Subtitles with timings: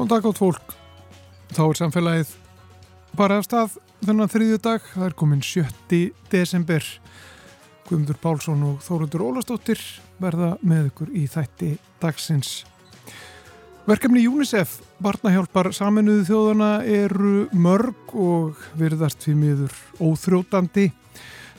[0.00, 0.70] Góðan dag átt fólk.
[1.52, 2.28] Þá er samfélagið
[3.18, 4.86] bara af stað þennan þriðju dag.
[4.94, 5.98] Það er komin 7.
[6.32, 6.86] desember.
[7.84, 9.82] Guðmundur Pálsson og Þóruldur Ólastóttir
[10.16, 11.68] verða með ykkur í þætti
[12.00, 12.54] dagsins.
[13.84, 20.94] Verkefni UNICEF, barnahjálpar saminuðu þjóðana, eru mörg og virðast fyrir miður óþrótandi.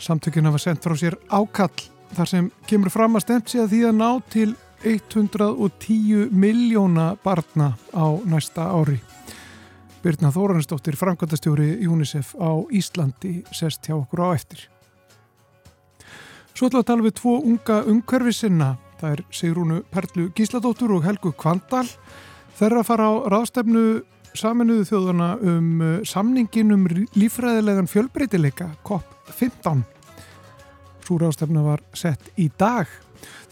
[0.02, 1.70] Samtökinn hafa sendt frá sér ákall
[2.18, 4.50] þar sem kemur fram að stemt sig að því að ná til
[4.84, 9.00] 110 miljóna barna á næsta ári.
[10.02, 14.66] Birna Þóransdóttir, framkvæmtastjóri UNICEF á Íslandi, sest hjá okkur á eftir.
[16.58, 18.72] Svo ætla að tala við tvo unga umhverfisinna.
[19.02, 21.86] Það er Sigrúnu Perlu Gísladóttur og Helgu Kvandal.
[22.58, 23.86] Þeirra fara á ráðstefnu
[24.38, 29.86] saminuðu þjóðana um uh, samningin um lífræðilegan fjölbreytileika COP15.
[31.06, 32.90] Svo ráðstefna var sett í dag.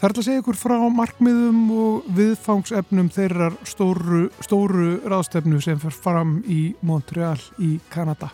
[0.00, 5.92] Það er að segja ykkur frá markmiðum og viðfangsefnum þeirrar stóru, stóru ráðstefnu sem fer
[5.92, 8.30] fram í Montreal í Kanada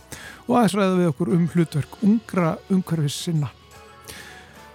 [0.47, 3.51] og aðeins ræða við okkur um hlutverk ungra umhverfis sinna.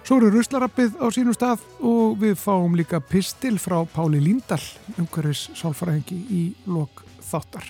[0.02, 4.60] Svo eru Ruslarappið á sínum stað og við fáum líka pistil frá Páli Líndal,
[4.98, 7.64] umhverfis sálfræðingi í lok þáttar.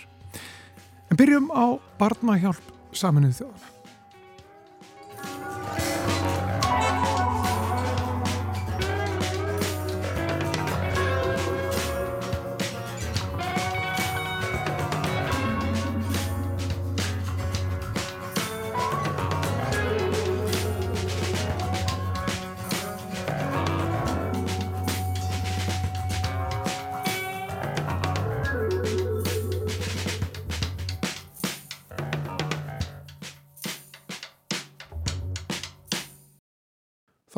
[1.12, 3.71] En byrjum á barnahjálp saminuð þjóðana.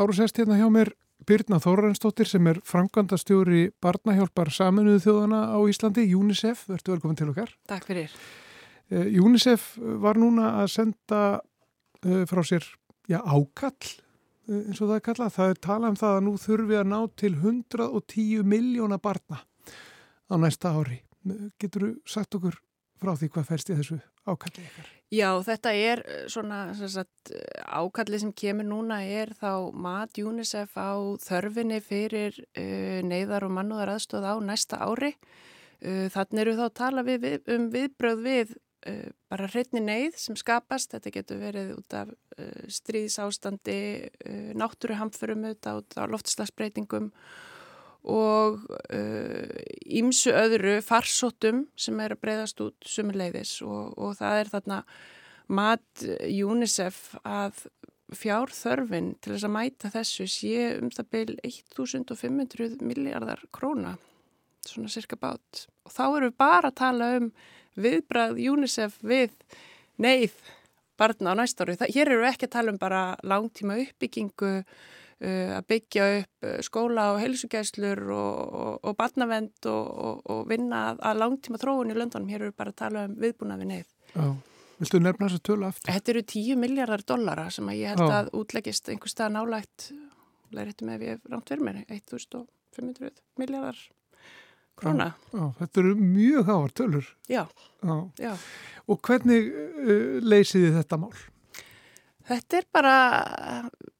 [0.04, 0.88] Þá eru sest hérna hjá mér
[1.24, 7.54] Birna Þórarensdóttir sem er framkvæmdastjóri barnahjálpar saminuðu þjóðana á Íslandi, UNICEF, verður velkomin til okkar.
[7.72, 8.12] Takk fyrir.
[8.92, 9.64] Uh, UNICEF
[10.04, 12.68] var núna að senda uh, frá sér
[13.08, 13.94] já, ákall,
[14.44, 15.34] uh, eins og það er kallað.
[15.38, 20.34] Það er talað um það að nú þurfi að ná til 110 miljóna barna á
[20.36, 21.00] næsta ári.
[21.56, 22.60] Getur þú sagt okkur
[23.04, 24.92] frá því hvað færst í þessu ákalli ykkar?
[25.14, 27.32] Já, þetta er svona sagt,
[27.62, 33.94] ákalli sem kemur núna er þá mat UNICEF á þörfinni fyrir uh, neyðar og mannúðar
[33.94, 35.14] aðstóð á næsta ári.
[35.84, 40.18] Uh, þannig eru þá að tala við, við, um viðbröð við uh, bara hreitni neyð
[40.24, 40.96] sem skapast.
[40.96, 42.14] Þetta getur verið út af
[42.74, 43.78] stríðsástandi,
[44.58, 47.53] náttúruhamförum, út af loftslagsbreytingum og
[50.00, 54.80] ímsu uh, öðru farsóttum sem er að breyðast út sumuleiðis og, og það er þarna
[55.54, 57.64] mat UNICEF að
[58.14, 63.96] fjárþörfin til þess að mæta þessu sé um það byrj 1500 miljardar króna,
[64.64, 67.30] svona cirka bát og þá erum við bara að tala um
[67.74, 69.32] viðbrað UNICEF við
[70.00, 70.36] neyð
[70.98, 71.74] barna á næstáru.
[71.80, 74.52] Hér eru við ekki að tala um bara langtíma uppbyggingu
[75.22, 81.02] að byggja upp uh, skóla og heilsugæslur og, og, og barnavend og, og vinna að,
[81.10, 82.30] að langtíma þróun í löndunum.
[82.32, 83.90] Hér eru bara að tala um viðbúna við neyð.
[84.14, 84.26] Já,
[84.80, 85.90] viltu nefna þess að tölu aftur?
[85.92, 88.16] Þetta eru 10 miljardar dollara sem ég held Já.
[88.20, 89.90] að útleggist einhver stað nálægt,
[90.54, 93.84] læriðtum ef ég rámt fyrir mér, 1500 miljardar
[94.78, 95.12] króna.
[95.30, 97.12] Já, Já, þetta eru mjög háar tölur.
[97.30, 97.44] Já.
[98.20, 98.34] Já.
[98.90, 101.14] Og hvernig uh, leysiði þetta mál?
[102.24, 102.98] Þetta er bara,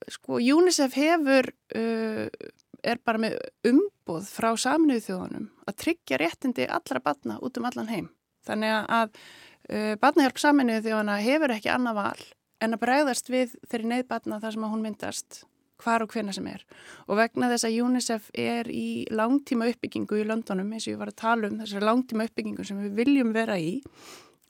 [0.08, 2.52] sko, UNICEF hefur, uh,
[2.84, 3.38] er bara með
[3.68, 8.08] umboð frá saminuðu þjóðunum að tryggja réttindi allra batna út um allan heim.
[8.44, 12.24] Þannig að uh, batnahjálp saminuðu þjóðuna hefur ekki annað val
[12.64, 15.44] en að bregðast við þeirri neyðbatna þar sem hún myndast
[15.84, 16.62] hvar og hvena sem er.
[17.08, 21.12] Og vegna þess að UNICEF er í langtíma uppbyggingu í Londonum, eins og ég var
[21.12, 23.74] að tala um þessari langtíma uppbyggingu sem við viljum vera í,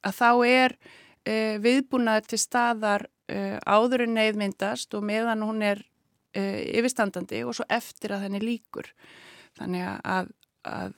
[0.04, 5.62] að þá er uh, viðbúnaður til staðar uh, áður en neyð myndast og meðan hún
[5.64, 8.90] er uh, yfirstandandi og svo eftir að henni líkur.
[9.58, 10.32] Þannig að,
[10.66, 10.96] að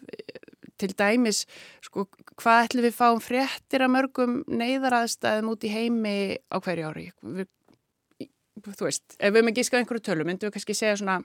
[0.80, 1.44] til dæmis,
[1.84, 2.06] sko,
[2.36, 6.16] hvað ætlum við fáum fréttir að mörgum neyðaraðstæðum út í heimi
[6.52, 7.06] á hverju ári?
[7.22, 7.48] Við,
[8.66, 11.18] þú veist, ef við ekki skað einhverju tölu, myndum við kannski segja svona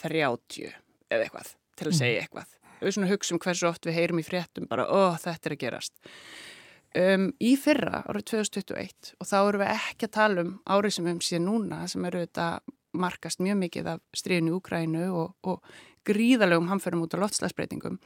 [0.00, 0.74] 30
[1.10, 2.52] eða eitthvað til að segja eitthvað.
[2.80, 5.62] Við svona hugsa um hversu oft við heyrum í fréttum bara, ó, þetta er að
[5.62, 5.94] gerast
[7.00, 11.06] um, í fyrra árið 2021 og þá eru við ekki að tala um árið sem
[11.06, 12.48] við hefum síðan núna sem eru þetta
[12.96, 15.76] markast mjög mikið af stríðinu í Úgrænu og, og
[16.06, 17.98] gríðalegum hamförum út á loftslagsbreytingum.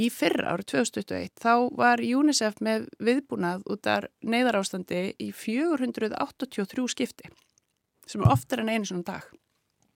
[0.00, 7.30] Í fyrra árið 2021 þá var UNICEF með viðbúnað út af neyðarástandi í 483 skipti
[8.08, 9.28] sem er oftar en einu svona dag.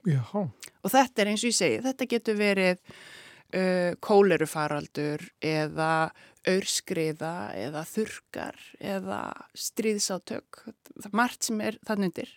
[0.08, 0.22] Já.
[0.32, 2.78] Og þetta er eins og ég segi, þetta getur verið
[3.54, 6.10] uh, kólerufaraldur eða
[6.48, 9.20] aurskriða eða þurkar eða
[9.58, 10.62] stríðsátök.
[10.94, 12.32] Það er margt sem er þann undir.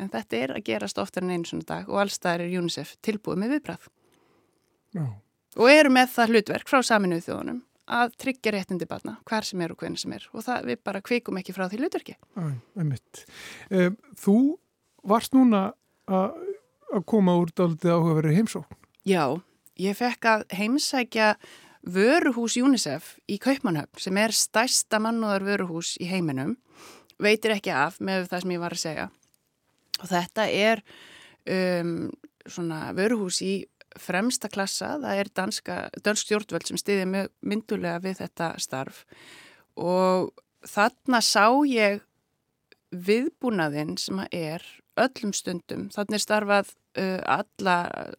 [0.00, 3.42] En þetta er að gerast oftar en einu svona dag og allstaðar er UNICEF tilbúið
[3.42, 3.90] með viðbræð.
[4.96, 5.04] Já.
[5.60, 7.60] Og eru með það hlutverk frá saminuð þjóðunum
[7.92, 10.24] að tryggja réttindi barna, hver sem er og hvernig sem er.
[10.32, 12.16] Og það við bara kvikum ekki frá því hlutverki.
[12.38, 12.44] Æ,
[12.78, 13.24] einmitt.
[13.68, 14.36] Um, þú
[15.12, 15.72] varst núna
[16.08, 18.78] að koma úr daldið áhugaverið heimsókn.
[19.08, 19.24] Já,
[19.82, 21.34] ég fekk að heimsækja
[21.82, 26.56] vöruhús UNICEF í Kaupmannhöfn sem er stærsta mannúðar vöruhús í heiminum.
[27.22, 29.08] Veitir ekki af með það sem ég var að segja.
[30.02, 30.82] Og þetta er
[31.50, 31.96] um,
[32.46, 33.54] svona vöruhús í
[34.00, 35.74] fremsta klassa, það er danska,
[36.04, 39.02] dansk stjórnvöld sem stiði myndulega við þetta starf
[39.76, 40.32] og
[40.68, 42.00] þarna sá ég
[42.92, 44.64] viðbúnaðinn sem að er
[45.00, 45.86] öllum stundum.
[45.92, 47.76] Þannig er starfað alla,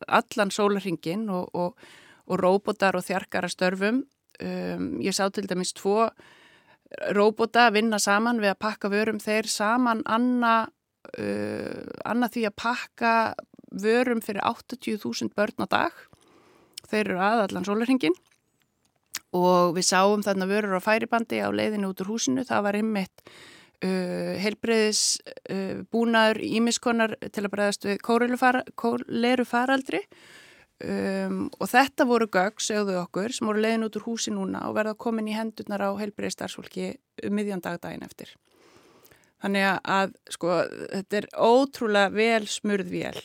[0.08, 1.76] allan sólarhingin og, og,
[2.26, 4.04] og róbotar og þjarkara störfum.
[4.42, 6.08] Um, ég sá til dæmis tvo
[7.14, 10.56] róbota vinna saman við að pakka vörum þeir saman anna,
[11.20, 13.14] uh, anna því að pakka
[13.84, 15.94] vörum fyrir 80.000 börn á dag.
[16.90, 18.18] Þeir eru að allan sólarhingin
[19.34, 22.46] og við sáum þarna vörur á færibandi á leiðinu út úr húsinu.
[22.46, 23.24] Það var einmitt
[23.84, 25.04] uh, helbreyðis
[25.52, 30.04] uh, búnaður ímiskonar til að bregðast við kóleru faraldri
[30.84, 34.78] um, og þetta voru gögg, segðu okkur, sem voru leiðin út úr húsi núna og
[34.78, 36.94] verða komin í hendurnar á helbreyðis starfsfólki
[37.24, 38.34] um miðjan dagdægin eftir.
[39.44, 43.24] Þannig að sko þetta er ótrúlega vel smurð vél.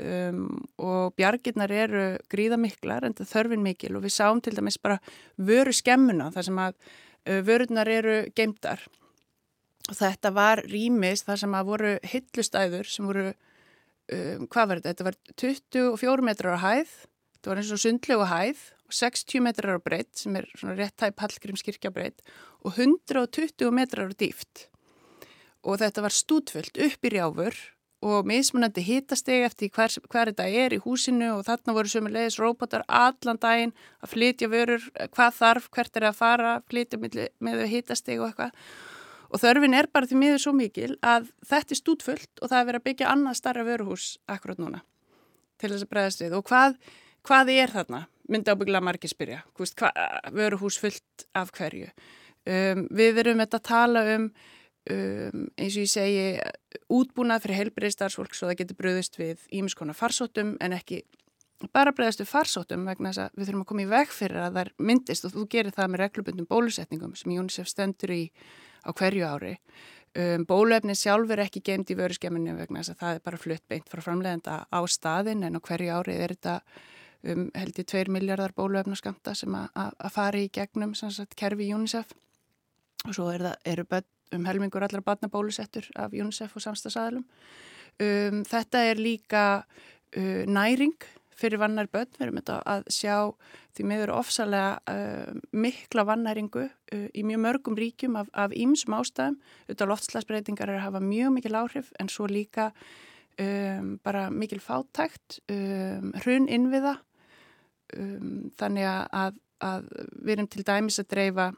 [0.00, 5.00] Um, og bjargirnar eru gríðamiklar en það þörfin mikil og við sáum til dæmis bara
[5.34, 8.84] vöru skemmuna þar sem að uh, vörurnar eru geimdar
[9.88, 13.30] og þetta var rýmis þar sem að voru hyllustæður sem voru,
[14.12, 14.92] um, hvað var þetta?
[14.92, 16.92] Þetta var 24 metrar á hæð,
[17.36, 21.22] þetta var eins og sundlegu hæð og 60 metrar á breytt sem er svona réttæp
[21.22, 22.24] Hallgrímskirkja breytt
[22.66, 24.66] og 120 metrar á dýft
[25.62, 27.56] og þetta var stútfullt upp í rjáfur
[28.00, 32.84] og mismunandi hitastegi eftir hver, hver þetta er í húsinu og þarna voru sömulegis robotar
[32.88, 37.00] allan daginn að flytja vörur, hvað þarf, hvert er að fara, flytja
[37.44, 38.56] með hitastegi og eitthvað
[39.30, 42.68] Og þörfin er bara því miður svo mikil að þetta er stútfullt og það er
[42.70, 44.82] verið að byggja annað starra vöruhús akkurat núna
[45.60, 46.36] til þess að bregðast við.
[46.38, 46.78] Og hvað,
[47.26, 48.00] hvað er þarna?
[48.30, 49.42] Myndi ábyggla margir spyrja.
[50.34, 51.90] Vöruhús fullt af hverju?
[52.48, 54.26] Um, við erum þetta að tala um,
[54.90, 56.26] um, eins og ég segi,
[56.90, 61.02] útbúnað fyrir heilbreyðstarfsfólk svo það getur bröðist við ímiskona farsóttum en ekki
[61.74, 64.56] bara bregðast við farsóttum vegna þess að við þurfum að koma í veg fyrir að
[64.56, 68.22] það myndist og þú gerir það með reglubundum bólusetningum sem UNICEF stendur í
[68.84, 69.54] á hverju ári.
[70.10, 73.66] Um, bólöfni sjálf er ekki geimt í vöruskemminu vegna þess að það er bara flutt
[73.70, 76.54] beint frá framlegenda á staðin en á hverju ári er þetta
[77.30, 82.10] um, held í 2 miljardar bólöfnaskamta sem að fari í gegnum sagt, kerfi UNICEF
[83.06, 83.86] og svo er það, eru
[84.34, 87.24] um helmingur allar barnabólusettur af UNICEF og samstagsæðalum.
[88.00, 90.98] Um, þetta er líka uh, næring
[91.40, 93.14] fyrir vannar börn, við erum þetta að sjá
[93.76, 99.92] því meður ofsalega uh, mikla vannæringu uh, í mjög mörgum ríkjum af, ímsum ástæðum, auðvitað
[99.92, 102.70] loftslagsbreytingar er að hafa mjög mikil áhrif en svo líka
[103.40, 106.98] um, bara mikil fátækt, um, hrun innviða,
[107.96, 111.50] um, þannig að, að við erum til dæmis að dreifa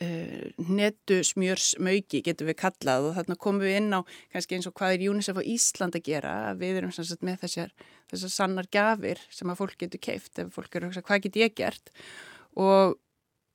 [0.00, 4.00] netu smjörsmauki getum við kallað og þarna komum við inn á
[4.32, 6.34] kannski eins og hvað er UNICEF á Ísland að gera.
[6.58, 7.74] Við erum sagt, með þessar,
[8.12, 11.40] þessar sannar gafir sem að fólk getur keift ef fólk eru að hugsa hvað get
[11.42, 11.92] ég gert?
[12.56, 12.96] Og,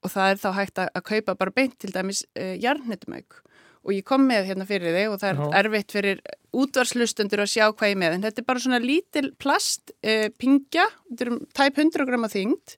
[0.06, 3.42] og það er þá hægt að, að kaupa bara beint til dæmis uh, jarnnetumauk
[3.80, 5.50] og ég kom með hérna fyrir þig og það er Já.
[5.64, 6.24] erfitt fyrir
[6.60, 10.86] útvarslustendur að sjá hvað ég með en þetta er bara svona lítil plast uh, pingja,
[11.10, 12.76] þetta er um tæp 100 grama þyngd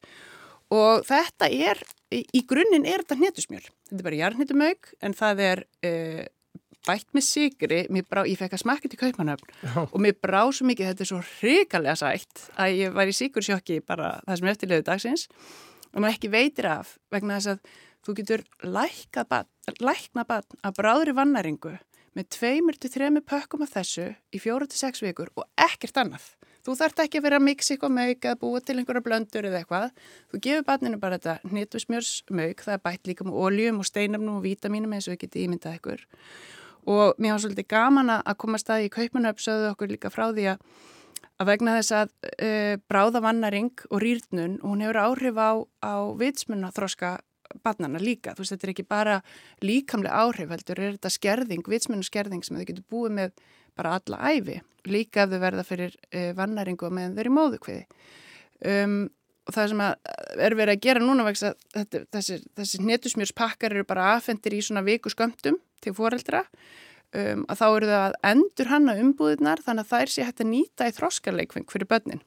[0.71, 3.63] og þetta er í grunninn er þetta hnetusmjöl.
[3.89, 6.23] Þetta er bara jarnhettumauk en það er uh,
[6.87, 9.51] bætt með sigri, brá, ég fekk að smakka til kaupmanöfn
[9.83, 13.81] og mér brá svo mikið, þetta er svo hrigalega sætt að ég var í sigursjokki
[13.85, 15.27] bara það sem eftirleiðu dagsins
[15.91, 21.75] og maður ekki veitir af vegna þess að þú getur lækna bann að bráðri vannæringu
[22.17, 26.25] með tveimur til þremi pökkum af þessu í fjóru til sex vikur og ekkert annað.
[26.61, 29.61] Þú þarf ekki að vera að mixa eitthvað mög að búa til einhverja blöndur eða
[29.61, 29.87] eitthvað.
[30.29, 34.45] Þú gefur barninu bara þetta hnittusmjörsmög, það er bætt líka með oljum og steinarnum og
[34.45, 36.05] vítaminum eins og þau getið ímyndað ykkur.
[36.91, 40.47] Og mér var svolítið gaman að koma staði í kaupanöp, sögðu okkur líka frá því
[40.53, 40.63] að,
[41.41, 42.51] að vegna þess að e,
[42.89, 45.51] bráða vannaring og rýrnun, hún hefur áhrif á,
[45.81, 47.17] á vitsmunna þróska
[47.63, 48.35] barnana líka.
[48.35, 49.17] Þú veist, þetta er ekki bara
[49.65, 53.33] líkamlega áhrif, heldur er þetta skerðing, vitsmunnu skerðing sem þau getur búið með
[53.81, 54.59] bara alla æfi,
[54.89, 58.05] líka ef þau verða fyrir uh, vannaringu meðan þau eru móðukviði.
[58.61, 59.01] Um,
[59.49, 61.51] og það sem er verið að gera núna vegna
[62.13, 67.65] þessi, þessi netusmjörspakkar eru bara aðfendir í svona viku skömmtum til foreldra um, að þá
[67.67, 70.95] eru það að endur hanna umbúðunar þannig að það er sér hægt að nýta í
[70.97, 72.23] þróskarleikving fyrir börnin.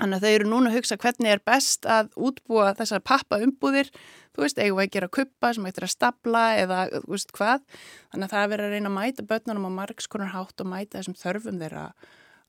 [0.00, 3.90] Þannig að þau eru núna að hugsa hvernig er best að útbúa þessar pappa umbúðir,
[4.32, 7.66] þú veist, eigum við að gera kuppa sem hættir að stapla eða þú veist hvað.
[8.14, 10.98] Þannig að það er verið að reyna að mæta börnunum á margskonar hátt og mæta
[11.02, 11.84] þessum þörfum þeirra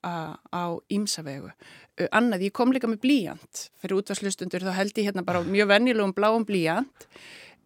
[0.02, 1.52] á ímsavegu.
[2.10, 6.16] Annað, ég kom líka með blíjant fyrir útvarslustundur, þá held ég hérna bara mjög vennilegum
[6.18, 7.08] bláum blíjant.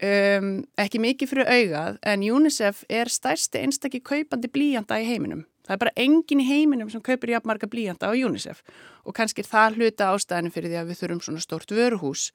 [0.03, 5.45] Um, ekki mikið fyrir augað, en UNICEF er stærsti einstakki kaupandi blíjanta í heiminum.
[5.65, 8.61] Það er bara engin í heiminum sem kaupir jafnmarga blíjanda á UNICEF
[9.05, 12.29] og kannski er það hluta ástæðinu fyrir því að við þurfum svona stort vöruhús.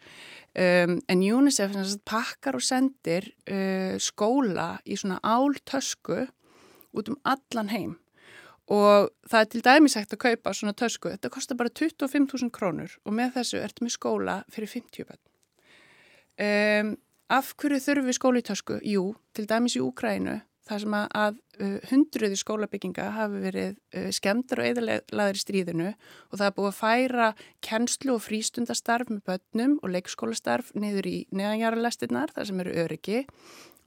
[0.58, 6.26] Um, en UNICEF pakkar og sendir uh, skóla í svona áltösku
[6.90, 7.98] út um allan heim
[8.70, 12.94] og það er til dæmis hægt að kaupa svona tösku, þetta kostar bara 25.000 krónur
[13.02, 15.22] og með þessu ertu með skóla fyrir 50 bönn.
[16.40, 16.92] Um,
[17.30, 18.78] af hverju þurfum við skóla í tösku?
[18.86, 20.38] Jú, til dæmis í Úkrænu,
[20.70, 25.88] þar sem að, að uh, hundruði skólabygginga hafi verið uh, skemdar og eðalaður í stríðinu
[25.90, 27.30] og það er búið að færa
[27.66, 33.24] kennslu og frístundastarf með bönnum og leikskólastarf niður í neðanjara lestinnar, þar sem eru öryggi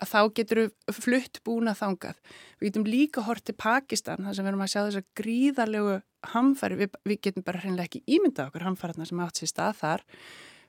[0.03, 2.17] að þá getur við flutt búna þangað.
[2.59, 5.93] Við getum líka hort til Pakistan þar sem við erum að sjá þess að gríðarlegu
[6.33, 10.03] hamfari, við, við getum bara hreinlega ekki ímynda okkur hamfararna sem átt sér stað þar.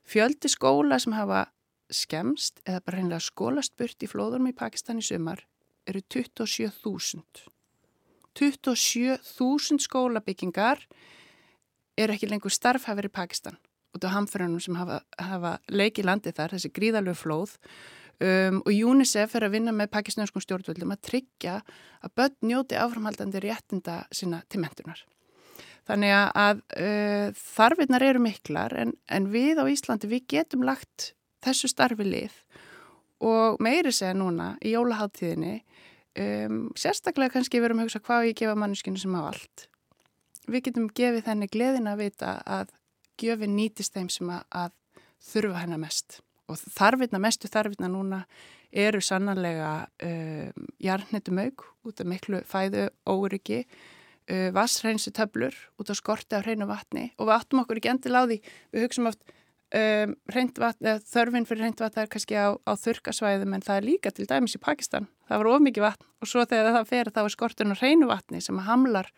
[0.05, 1.47] Fjöldi skóla sem hafa
[1.95, 5.43] skemst eða bara hreinlega skólast burt í flóðunum í Pakistan í sumar
[5.91, 7.25] eru 27.000.
[8.35, 10.83] 27.000 skólabyggingar
[11.99, 13.59] eru ekki lengur starfhafur í Pakistan
[13.95, 17.53] út af hamfararnum sem hafa, hafa leikið landið þar, þessi gríðarlegu flóð
[18.23, 21.55] Um, og UNICEF er að vinna með pakisnanskum stjórnvöldum að tryggja
[21.99, 25.01] að börn njóti áframhaldandi réttinda sína til mentunar.
[25.89, 31.11] Þannig að uh, þarfinnar eru miklar en, en við á Íslandi við getum lagt
[31.43, 32.39] þessu starfi lið
[33.25, 35.55] og meiri segja núna í jólaháttíðinni
[36.21, 39.67] um, sérstaklega kannski við erum að hugsa hvað ég gefa manneskinu sem á allt.
[40.45, 42.75] Við getum gefið þenni gleðin að vita að
[43.21, 44.75] gjöfin nýtist þeim sem að, að
[45.25, 46.21] þurfa hennar mest.
[46.51, 48.21] Og þarfinna, mestu þarfinna núna
[48.75, 53.63] eru sannanlega um, jarnhetumauk út af miklu fæðu óryggi,
[54.29, 57.09] uh, vassreinsu töblur út af skorti af hreinu vatni.
[57.17, 58.41] Og við áttum okkur ekki endil á því,
[58.75, 59.35] við hugsaum oft
[59.75, 60.15] um,
[60.61, 64.29] vatn, þörfin fyrir hreint vatn er kannski á, á þurkasvæðum en það er líka til
[64.31, 67.35] dæmis í Pakistan, það var of mikið vatn og svo þegar það fer þá er
[67.35, 69.11] skortun á hreinu vatni sem hamlar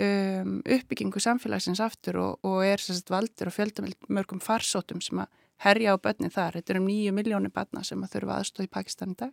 [0.00, 5.96] um, uppbyggingu samfélagsins aftur og, og er sérst valdur og fjöldamörgum farsótum sem að herja
[5.96, 6.58] á börnin þar.
[6.58, 9.32] Þetta er um nýju miljónir barna sem að þurfa aðstóð í Pakistan í dag.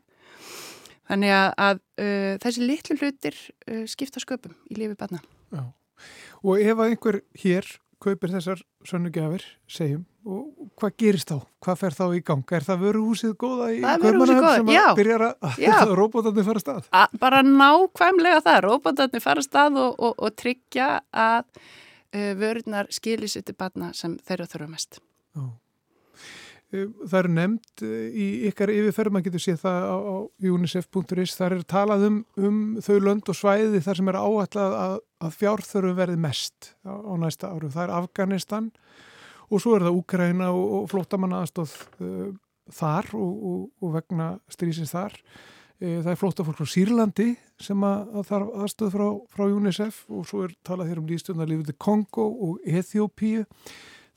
[1.08, 3.38] Þannig að, að uh, þessi litlu hlutir
[3.72, 5.22] uh, skipta sköpum í lífi barna.
[5.56, 5.64] Já.
[6.44, 7.70] Og ef að einhver hér
[8.04, 11.38] kaupir þessar sönnugjafir, segjum, og hvað gerist þá?
[11.64, 12.54] Hvað fer þá í gang?
[12.58, 16.90] Er það vöruhúsið góða í Kaupmannahöfn sem að byrjar að, robotarnir fara stað?
[16.92, 23.32] A, bara nákvæmlega það, robotarnir fara stað og, og, og tryggja að uh, vörunar skilir
[23.32, 25.02] sér til barna sem þeirra þurfa mest.
[25.38, 25.48] Já.
[26.76, 30.16] Eh, það er nefnd eh, í ykkar yfirferð, maður getur séð það á, á
[30.52, 34.98] unicef.is, þar er talað um, um þau lönd og svæði þar sem er áætlað að,
[35.24, 37.70] að fjárþörfu verði mest á, á næsta áru.
[37.74, 38.72] Það er Afganistan
[39.48, 42.32] og svo er það Úkraina og, og flótamanna aðstóð uh,
[42.78, 45.16] þar og, og, og vegna strísins þar.
[45.82, 47.30] Uh, það er flótafólk frá Sýrlandi
[47.62, 51.80] sem að, þarf aðstóð frá, frá UNICEF og svo er talað hér um líðstjónarlífið til
[51.88, 53.46] Kongo og Eþjópíu.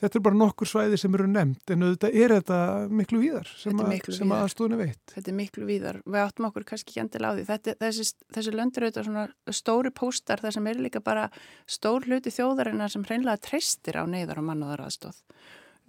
[0.00, 2.58] Þetta er bara nokkur svæði sem eru nefnt en auðvitað er þetta
[3.00, 3.82] miklu víðar sem,
[4.16, 5.12] sem aðstóðinu veit.
[5.12, 5.98] Þetta er miklu víðar.
[6.06, 7.44] Við áttum okkur kannski ekki endilega á því.
[7.50, 9.26] Þetta, þessi, þessi löndur auðvitað svona
[9.60, 11.26] stóri póstar þar sem er líka bara
[11.68, 15.20] stór hluti þjóðarinnar sem hreinlega treystir á neyðar og mannúðar aðstóð.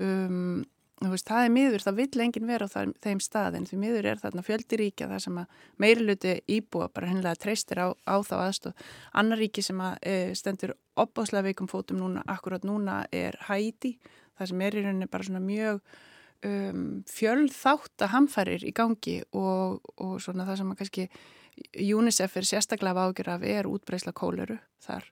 [0.01, 0.65] Um,
[1.09, 4.21] veist, það er miður, það vill enginn vera á það, þeim staðin því miður er
[4.21, 8.85] þarna fjöldiríkja það sem að meiri luti íbúa bara hennilega treystir á, á þá aðstof
[9.17, 13.95] annar ríki sem að e, stendur opbáslega veikum fótum núna, akkurat núna er Hæti,
[14.37, 15.81] það sem er í rauninni bara svona mjög
[16.45, 21.07] um, fjölþátt að hamfærir í gangi og, og svona það sem að kannski
[21.81, 25.09] UNICEF er sérstaklega ágjör af er útbreysla kóleru þar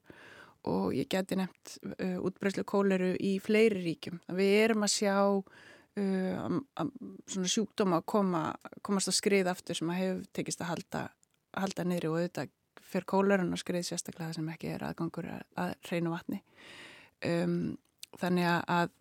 [0.68, 4.20] og ég geti nefnt uh, útbreyslu kóleru í fleiri ríkjum.
[4.36, 5.16] Við erum að sjá
[6.00, 8.44] svona sjúkdóma að koma,
[8.86, 11.02] komast að skrið aftur sem að hefur tekist að halda,
[11.58, 12.54] halda niðri og auðvitað
[12.90, 16.40] fyrir kólarun að skrið sérstaklega sem ekki er aðgangur að, að reynu vatni.
[17.26, 17.60] Um,
[18.20, 18.94] þannig að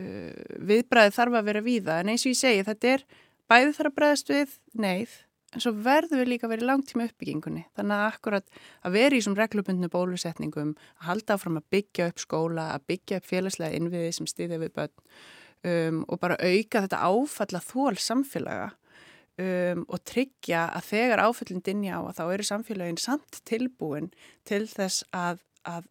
[0.00, 3.06] uh, viðbræði þarf að vera víða en eins og ég segi þetta er
[3.50, 5.14] bæði þarf að bræðast við neyð
[5.54, 7.62] en svo verður við líka að vera í langtíma uppbyggingunni.
[7.78, 12.22] Þannig að akkurat að vera í þessum reglubundnu bólusetningum, að halda áfram að byggja upp
[12.22, 14.96] skóla, að byggja upp félagslega innviði sem stýðja við börn
[15.64, 18.70] um, og bara auka þetta áfalla þól samfélaga
[19.40, 24.10] um, og tryggja að þegar áfallin dinja á að þá eru samfélagin samt tilbúin
[24.48, 25.90] til þess að, að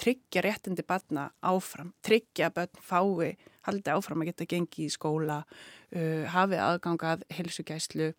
[0.00, 3.34] tryggja réttindi barna áfram, tryggja að börn fái,
[3.68, 8.14] haldi áfram að geta gengið í skóla, uh, hafið aðgangað helsugæslu,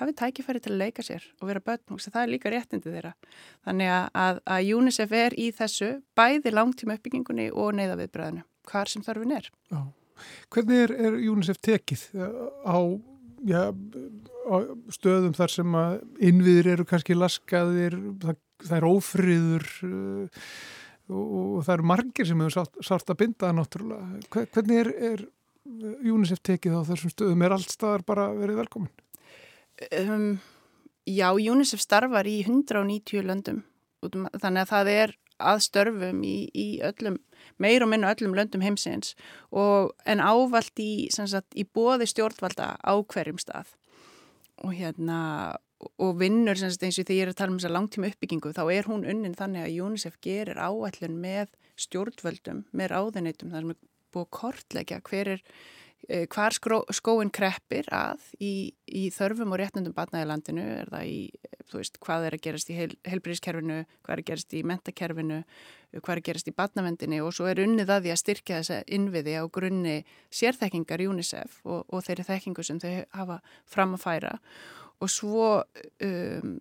[0.00, 3.14] hafið tækifæri til að leika sér og vera börn og það er líka réttindi þeirra.
[3.64, 9.04] Þannig að, að UNICEF er í þessu bæði langtíma uppbyggingunni og neyða viðbræðinu, hvar sem
[9.04, 9.50] þarfin er.
[9.72, 9.82] Já.
[10.52, 12.04] Hvernig er, er UNICEF tekið
[12.66, 12.78] á,
[13.48, 14.54] já, á
[14.94, 15.98] stöðum þar sem að
[16.30, 20.40] innviðir eru kannski laskaðir, það, það er ófriður, uh,
[21.12, 24.22] og það eru margir sem hefur sátt, sátt að binda náttúrulega.
[24.32, 25.24] Hvernig er, er
[25.64, 27.44] UNICEF tekið á þessum stöðum?
[27.44, 28.92] Er allt staðar bara verið velkomin?
[29.98, 30.38] Um,
[31.08, 33.62] já, UNICEF starfar í 190 löndum
[34.06, 37.18] um, þannig að það er aðstörfum í, í öllum,
[37.62, 39.14] meir og minna öllum löndum heimsins
[39.50, 43.74] og en ávalt í, sagt, í bóði stjórnvalda á hverjum stað.
[44.62, 45.20] Og hérna
[45.98, 48.62] og vinnur eins og því ég er að tala um þess að langtíma uppbyggingu þá
[48.70, 53.80] er hún unnin þannig að UNICEF gerir áætlun með stjórnvöldum, með ráðunitum þar sem er
[54.12, 55.44] búið að kortleggja hver er
[56.32, 56.56] hvar
[56.92, 61.20] skóin kreppir að í, í þörfum og réttnundum batnaði landinu, er það í
[61.72, 65.38] þú veist, hvað er að gerast í heil, heilbríðiskerfinu hvað er að gerast í mentakerfinu
[65.92, 68.78] hvað er að gerast í batnavendinu og svo er unnið að því að styrkja þessa
[68.96, 69.96] innviði á grunni
[70.32, 73.38] sérþekkingar UNICEF og, og þeirri þekkingu sem þau hafa
[73.68, 74.34] fram að færa.
[75.02, 76.54] Og svo um,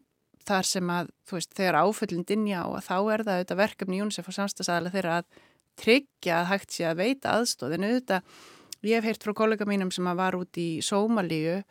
[0.48, 4.32] þar sem að, þú veist, þegar áföllin dinja að þá er það auðvitað verkefni UNICEF
[4.32, 5.44] og samstagsæðilega þeirra að
[5.82, 8.42] tryggja að hægt sé að veita aðstóð en auðvitað,
[8.86, 11.62] ég hef heyrt frá kollega mínum sem var út í Sómalíu.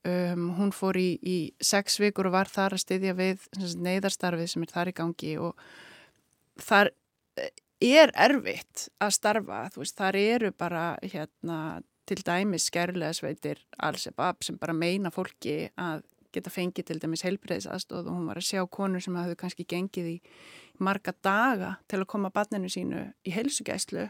[0.00, 3.42] Um, hún fór í, í sex vikur og var þar að styðja við
[3.84, 5.64] neyðarstarfið sem er þar í gangi og
[6.64, 6.88] þar
[7.36, 7.50] eh,
[7.84, 11.58] er erfitt að starfa, þú veist, þar eru bara hérna
[12.08, 18.08] til dæmis skerlega sveitir Al-Shabaab sem bara meina fólki að geta fengið til dæmis heilbreyðsaðstóð
[18.08, 20.16] og hún var að sjá konur sem hafðu kannski gengið í
[20.82, 24.08] marga daga til að koma barninu sínu í heilsugæslu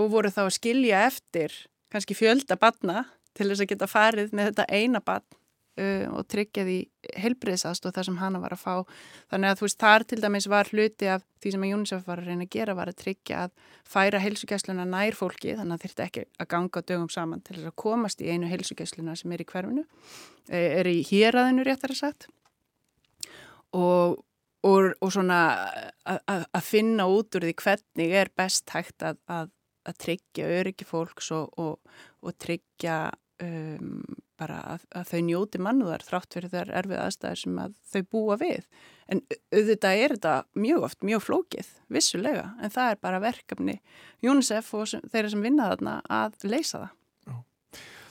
[0.00, 1.54] og voru þá að skilja eftir
[1.92, 3.04] kannski fjölda barna
[3.34, 5.26] til þess að geta farið með þetta eina barn
[5.80, 6.76] uh, og tryggja því
[7.22, 8.74] heilbreyðsaðstóð þar sem hana var að fá.
[9.32, 12.22] Þannig að þú veist þar til dæmis var hluti af því sem að UNICEF var
[12.22, 16.06] að reyna að gera var að tryggja að færa heilsugæsluna nær fólki þannig að þurfti
[16.06, 19.48] ekki að ganga dögum saman til þess að komast í einu heilsugæsluna sem er í
[19.50, 19.84] hverfinu
[20.48, 22.30] e, er í hýraðinu réttar að sagt.
[23.74, 24.20] Og,
[24.62, 25.40] og, og svona
[26.06, 29.50] að finna út úr því hvernig er best hægt að, að,
[29.84, 32.98] að tryggja öryggi fólks og, og tryggja
[33.42, 34.02] um,
[34.40, 38.36] bara að, að þau njóti mannúðar þrátt fyrir þær erfið aðstæðir sem að þau búa
[38.40, 38.66] við.
[39.10, 43.78] En auðvitað er þetta mjög oft, mjög flókið, vissulega, en það er bara verkefni
[44.24, 47.00] UNICEF og sem, þeirra sem vinna þarna að leysa það.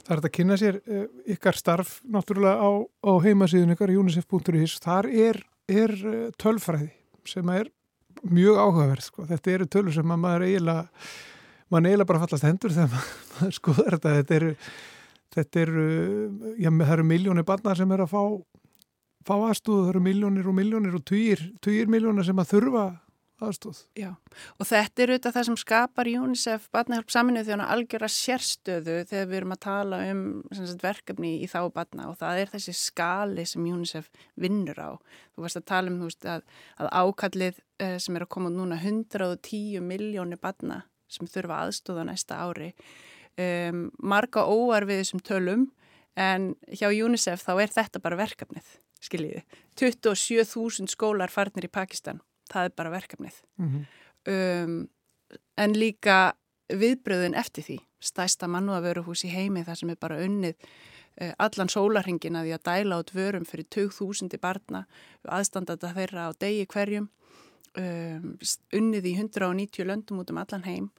[0.03, 2.71] Það er að kynna sér uh, ykkar starf náttúrulega á,
[3.07, 4.75] á heimasíðun ykkar unicef.is.
[4.83, 5.39] Þar er,
[5.71, 6.89] er uh, tölfræði
[7.27, 7.69] sem er
[8.27, 9.05] mjög áhugaverð.
[9.07, 9.27] Sko.
[9.29, 11.05] Þetta eru tölur sem maður eiginlega,
[11.73, 12.93] maður eiginlega bara fallast hendur þegar
[13.33, 14.17] maður skoðar þetta.
[14.21, 14.51] Þetta eru
[15.33, 15.85] þetta eru,
[16.57, 18.23] já, það eru miljónir barnar sem er að fá,
[19.27, 22.85] fá aðstóð, það eru miljónir og miljónir og týr, týr miljónir sem að þurfa
[23.43, 23.79] aðstóð.
[23.99, 24.11] Já,
[24.61, 29.39] og þetta er auðvitað það sem skapar UNICEF barnahjálp saminuð þjóna algjöra sérstöðu þegar við
[29.39, 33.67] erum að tala um sagt, verkefni í þá barna og það er þessi skali sem
[33.67, 34.07] UNICEF
[34.39, 34.91] vinnur á.
[35.33, 36.45] Þú varst að tala um veist, að,
[36.79, 42.41] að ákallið eh, sem er að koma núna 110 miljónir barna sem þurfa aðstóða næsta
[42.43, 42.73] ári
[43.37, 45.67] um, marga óar við þessum tölum
[46.19, 48.67] en hjá UNICEF þá er þetta bara verkefnið,
[49.01, 49.43] skiljiði.
[49.79, 52.21] 27.000 skólar farnir í Pakistan,
[52.51, 53.39] það er bara verkefnið.
[53.57, 53.85] Mm -hmm.
[54.33, 54.79] um,
[55.57, 56.35] en líka
[56.69, 60.55] viðbröðun eftir því, stæsta mannúðavöruhús í heimi þar sem er bara unnið
[61.21, 64.85] uh, allan sólarhingin að því að dæla át vörum fyrir 20.000 barna,
[65.25, 67.09] aðstandata þeirra á degi hverjum,
[67.79, 68.33] um,
[68.75, 70.89] unnið í 190 löndum út um allan heim.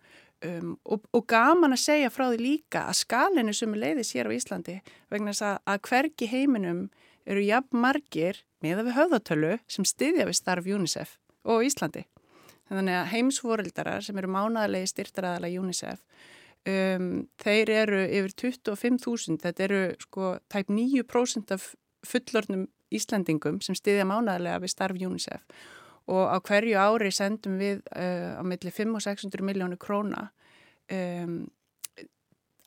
[0.44, 4.28] Um, og, og gaman að segja frá því líka að skalinu sem er leiðis hér
[4.28, 4.74] á Íslandi
[5.12, 6.82] vegna þess að, að hvergi heiminum
[7.24, 11.16] eru jafn margir með að við höfðatölu sem styðja við starf UNICEF
[11.48, 12.04] og Íslandi.
[12.68, 16.02] Þannig að heimsvoreldarar sem eru mánadalegi styrtaræðala UNICEF
[16.68, 17.08] um,
[17.40, 21.70] þeir eru yfir 25.000, þetta eru sko tæp 9% af
[22.04, 25.44] fullornum Íslandingum sem styðja mánadalega við starf UNICEF
[26.10, 30.28] og á hverju ári sendum við uh, á milli 5 og 600 miljónu króna
[30.92, 31.44] um,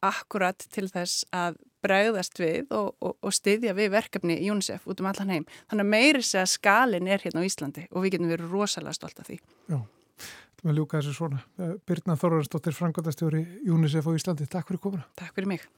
[0.06, 5.02] akkurat til þess að bregðast við og, og, og styðja við verkefni í UNICEF út
[5.02, 5.48] um allan heim.
[5.72, 8.98] Þannig að meiri segja að skalin er hérna á Íslandi og við getum verið rosalega
[8.98, 9.40] stolt af því.
[9.72, 9.80] Já,
[10.20, 11.44] þetta með ljúka þessu svona.
[11.58, 14.50] Eh, Birna Þorvarsdóttir, frangotastjóri UNICEF á Íslandi.
[14.52, 15.12] Takk fyrir komuna.
[15.20, 15.70] Takk fyrir mig.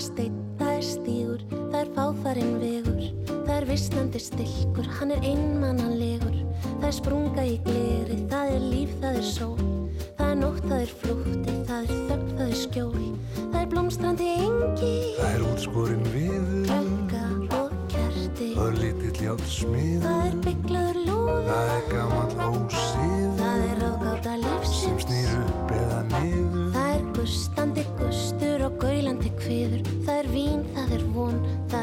[0.00, 5.26] Er steinn, það er stígur, það er fáfarinn vegur, það er vissnandi stilkur, hann er
[5.28, 9.66] einmannanlegur, það er sprunga í gleri, það er líf, það er sól,
[10.16, 13.04] það er nótt, það er flútti, það er þögn, það er skjól,
[13.42, 19.46] það er blómstrandi engi, Það er útskorin viður, klokka og kerti, það er lítill játt
[19.52, 25.36] smiður, það er bygglaður lúður, það er gammal ósíður það er ráðgáta sem lífsins, snýr
[25.44, 26.66] upp eða niður.
[26.78, 29.89] það er gustandi gustur og gaulandi kviður,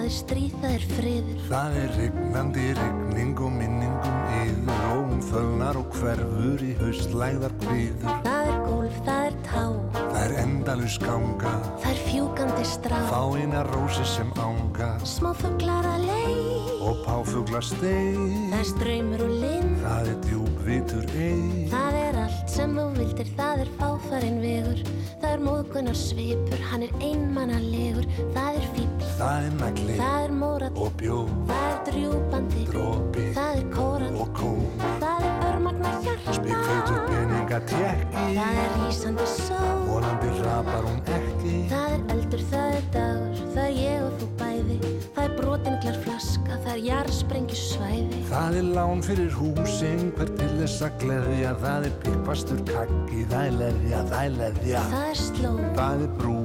[0.08, 1.40] er stríð, það er friður.
[1.50, 8.20] Það er rignandi rigning og minningum yður, róm fölnar og hverfur í haustlæðar kviður.
[8.26, 9.66] Það er gólf, það er tá,
[10.08, 11.52] Það er endalus ganga,
[11.84, 16.72] það er fjúkandi strá, fáina rósi sem ánga smá fuglar að leið.
[16.88, 18.18] og páfugla steig.
[18.52, 22.86] Það er ströymur og lind, Það er djúb vitur eig, það er allt sem þú
[22.98, 24.82] vildir, það er fáfarinn vegur.
[25.22, 30.36] Það er móðgunar svipur, hann er einmannalegur, það er fíbl, það er nagli það er
[30.42, 34.68] mórat, og bjór, það er drjúbandi, dropi það er kórat, og kóm.
[35.02, 37.17] það er örmagna hjarta, Spikfeitur
[37.58, 41.54] peninga tekki, það er rísandi sól, vonandi rapar hún ekki.
[41.72, 44.78] það er eldur, það er dagur, það er ég og þú bæði,
[45.16, 48.22] það er brotinglar flaska, það er jarðsprengju svæði.
[48.30, 53.44] Það er lán fyrir húsing, hver til þess að gleðja, það er pippastur kakki, það
[53.48, 54.86] er leðja, það er leðja.
[54.94, 56.38] Það er slóð, Það er brú,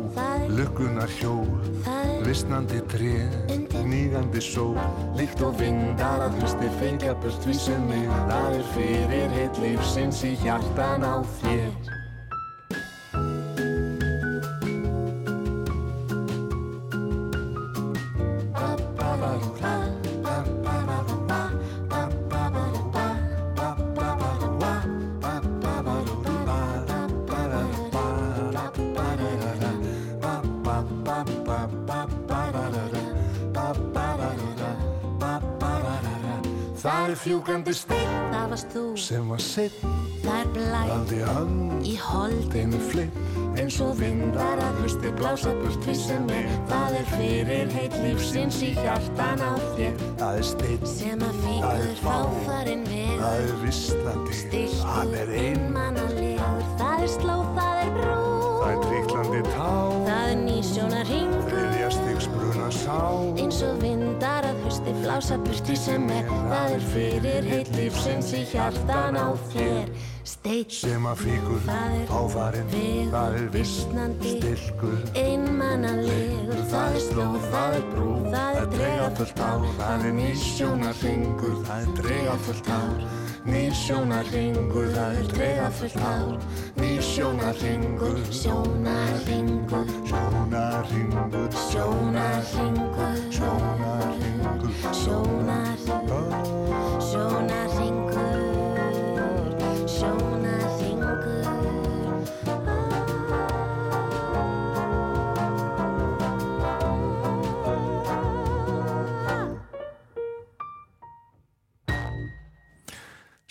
[0.53, 1.47] lukkunar hjól,
[1.87, 4.77] það er nýgandi sól,
[5.19, 8.09] líkt og vindar að hlusti feikja burt við sem mig.
[8.31, 12.02] Það er fyrir heitt lífsins í hjartan á þér.
[37.23, 39.77] Fjúkandi steinn það varst þú, sem var sitt,
[40.25, 41.55] það er blæð haldi hann,
[41.87, 43.19] í hold þeim er flipp,
[43.61, 46.49] eins og vindar að hlusti blása burt við sem er.
[46.71, 49.97] Það er fyrir heitt lífsins í hjartan á þér.
[50.21, 52.13] Það er steinn, sem að Það er fíkur fá.
[52.13, 53.25] fáfarinn það vegur.
[53.33, 58.19] er visslandi, hann er einmannalegur, það er slóð, það er brú,
[58.63, 59.71] það er triklandi tá,
[60.09, 62.99] það er nýsjónar ringur, þriðja stigs bruna sá.
[63.43, 64.42] eins og vindar
[64.83, 69.89] hlusti blása burti sem er, það er fyrir heitt lífsins í hjartan á þér.
[70.25, 75.01] Steinn, Sem að fíkur, Það áfarinn, vegur, það er viss, visnandi, stilkur.
[75.19, 81.03] einmannalegur, Það er slóð, það er brú, það er drega fullt ár, það er nýsjónar
[81.03, 83.22] ringur, það er drega fullt ár.
[83.43, 86.37] Nýsjónar ringur, það er drega fullt ár,
[86.79, 92.43] nýsjónar ringur, sjónar ringur, sjónar ringur, sjónar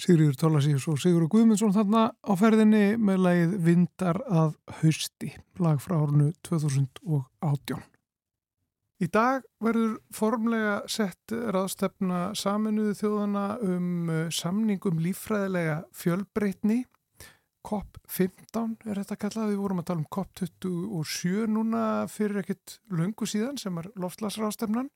[0.01, 5.29] Sigriður Tólasíus og Sigurður Guðmundsson þarna á ferðinni með lagið Vindar að hausti,
[5.61, 7.83] lag frá árunu 2018.
[9.01, 16.81] Í dag verður formlega sett ráðstefna saminuðu þjóðana um uh, samning um líffræðilega fjölbreytni.
[17.61, 23.61] COP15 er þetta kallað, við vorum að tala um COP27 núna fyrir ekkit löngu síðan
[23.61, 24.89] sem er loftlagsráðstefnan.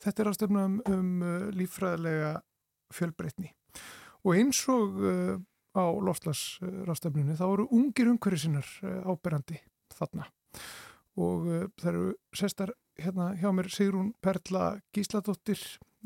[0.00, 2.38] Þetta er ráðstefna um, um uh, líffræðilega
[2.96, 3.52] fjölbreytni.
[4.22, 5.36] Og eins og uh,
[5.74, 9.58] á loftlagsrástefnunni þá eru ungir umhverju sinnar uh, áberandi
[9.96, 10.28] þarna.
[11.20, 12.04] Og uh, það eru
[12.36, 15.60] sestar hérna hjá mér Sigrún Perla Gísladóttir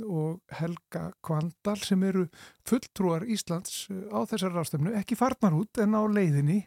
[0.04, 2.26] og Helga Kvandal sem eru
[2.68, 6.66] fulltrúar Íslands á þessar rástefnu, ekki farnar út en á leiðinni.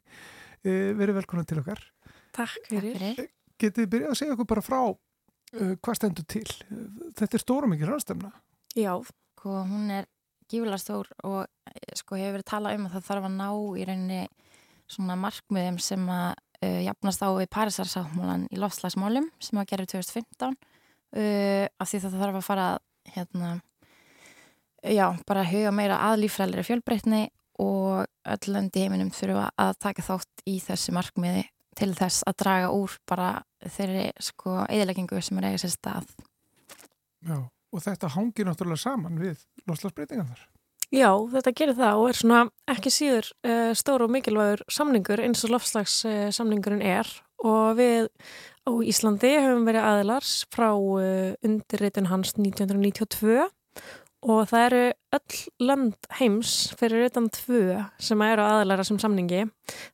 [0.65, 1.79] Verið velkonar til okkar.
[2.35, 2.97] Takk fyrir.
[3.59, 6.45] Getið þið byrjað að segja okkur bara frá uh, hvað stendur til?
[7.19, 8.31] Þetta er stóra mikið rástefna.
[8.77, 10.07] Já, sko, hún er
[10.49, 13.87] gífulega stór og eh, sko hefur verið talað um að það þarf að ná í
[13.87, 14.21] rauninni
[14.89, 16.29] svona markmiðum sem að
[16.65, 22.21] uh, jafnast á við Parísarsáttmálan í lofslagsmálum sem að gera 2015 uh, af því það
[22.23, 22.69] þarf að fara
[23.13, 23.51] hérna
[24.81, 27.21] já, bara huga meira að líffræðilegri fjölbreytni
[27.59, 31.45] og öll löndi heiminum þurfa að taka þátt í þessi markmiði
[31.79, 33.29] til þess að draga úr bara
[33.75, 36.11] þeirri sko eðileggingu sem er eiga sér stað.
[37.27, 37.37] Já,
[37.73, 40.47] og þetta hangir náttúrulega saman við loslasbreytingar þar.
[40.89, 42.37] Já, þetta gerir það og er svona
[42.71, 47.11] ekki síður uh, stór og mikilvægur samningur eins og lofslagssamningurinn uh, er.
[47.45, 48.09] Og við
[48.65, 53.45] á Íslandi höfum verið aðilars frá uh, undirreitin hans 1992
[54.19, 54.81] og það eru
[55.15, 59.45] öll land heims fyrir utan tvö sem eru aðilara sem samningi.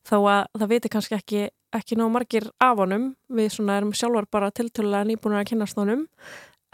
[0.07, 3.11] Þó að það veitir kannski ekki, ekki ná margir af honum.
[3.27, 6.07] Við svona erum sjálfar bara tiltölulega nýbúinur að kynast honum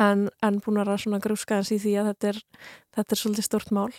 [0.02, 2.42] en, en búin að svona grúska eins í því að þetta er,
[2.98, 3.90] þetta er svolítið stort mál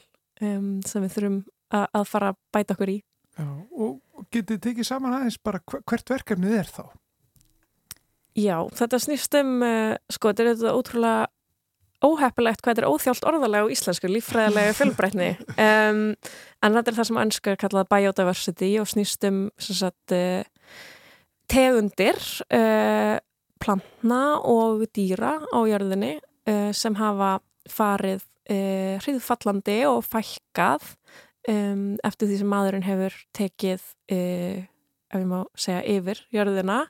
[0.43, 1.39] um, sem við þurfum
[1.73, 2.99] að, að fara að bæta okkur í.
[3.39, 3.47] Já,
[3.81, 6.83] og getið tekið saman aðeins bara hvert verkefnið er þá?
[8.39, 11.31] Já, þetta snýst um, uh, sko, þetta er þetta ótrúlega
[12.03, 17.09] óheppilegt hvað þetta er óþjált orðalega á íslensku, líffræðilega fjölbreytni um, en þetta er það
[17.11, 20.43] sem önsku er kallað biodiversity og snýst um sagt, uh,
[21.53, 23.21] tegundir uh,
[23.63, 27.37] plantna og dýra á jörðinni uh, sem hafa
[27.71, 30.97] farið uh, hriðfallandi og fækkað
[31.43, 33.83] eftir því sem maðurinn hefur tekið,
[34.15, 34.59] uh,
[35.11, 36.85] ef ég má segja, yfir jörðina.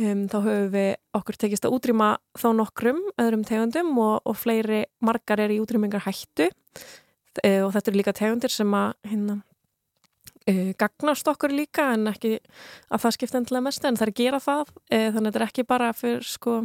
[0.00, 4.84] Um, þá höfum við okkur tekist að útrýma þá nokkrum öðrum tegundum og, og fleiri
[5.04, 9.40] margar er í útrýmingar hættu uh, og þetta eru líka tegundir sem að hérna,
[10.48, 12.36] uh, gagnast okkur líka en ekki
[12.90, 14.74] að það skipta endilega mest en það er að gera það.
[14.90, 16.60] Uh, þannig að þetta er ekki bara fyrir sko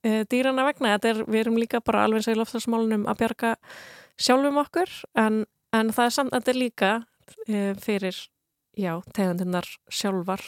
[0.00, 3.50] dýrana vegna, er, við erum líka bara alveg eins og í loftarsmálunum að bjarga
[4.16, 5.42] sjálfum okkur en,
[5.76, 6.92] en það er samt að þetta er líka
[7.84, 8.20] fyrir
[8.80, 10.40] já, tegundirnar sjálfar.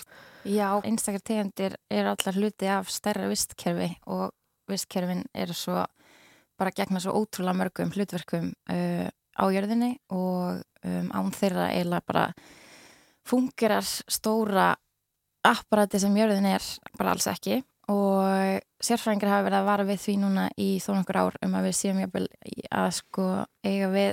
[0.48, 4.32] Já, einstakar tegundir er allar hluti af stærra vistkerfi og
[4.72, 5.84] vistkerfin er svo
[6.58, 12.26] bara gegna svo ótrúlega mörgum hlutverkum uh, á jörðinni og um, án þeirra eiginlega bara
[13.28, 14.72] fungerar stóra
[15.46, 16.64] apparati sem jörðin er
[16.98, 17.60] bara alls ekki.
[17.90, 21.66] Og sérfræðingar hafa verið að vara við því núna í þó nokkur ár um að
[21.66, 22.26] við séum jafnvel
[22.70, 23.26] að sko
[23.66, 24.12] eiga við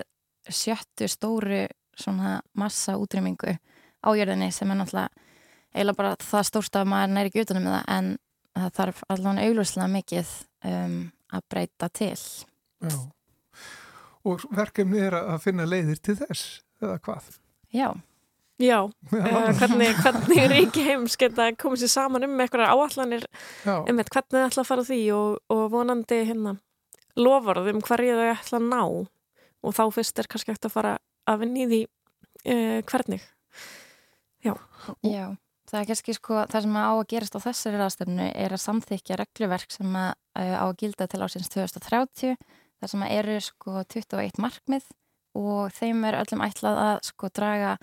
[0.50, 1.62] sjöttu stóru
[2.00, 5.28] svona massa útrymmingu á jörðinni sem er náttúrulega
[5.76, 8.12] eiginlega bara það stórst að maður næri ekki utanum það en
[8.58, 12.16] það þarf allavega auglúslega mikið um, að breyta til.
[12.82, 12.98] Já.
[14.28, 17.30] Og verkefni er að finna leiðir til þess eða hvað?
[17.70, 17.94] Já
[18.60, 23.24] Já, uh, hvernig, hvernig ríki heims geta komið sér saman um eitthvað áallanir
[23.64, 26.58] um þetta, hvernig það ætla að fara því og, og vonandi hérna
[27.20, 28.82] lofarð um hverju þau ætla að ná.
[29.60, 30.96] Og þá fyrst er kannski eftir að fara
[31.28, 33.24] að vinni í því uh, hvernig.
[34.44, 34.54] Já.
[35.04, 35.36] Já
[35.70, 39.18] Það er kannski sko, það sem á að gerast á þessari ráðstöfnu er að samþykja
[39.20, 44.42] regluverk sem að, á að gilda til ásins 2030 þar sem að eru sko 21
[44.42, 44.88] markmið
[45.38, 47.76] og þeim er öllum ætlað að sko draga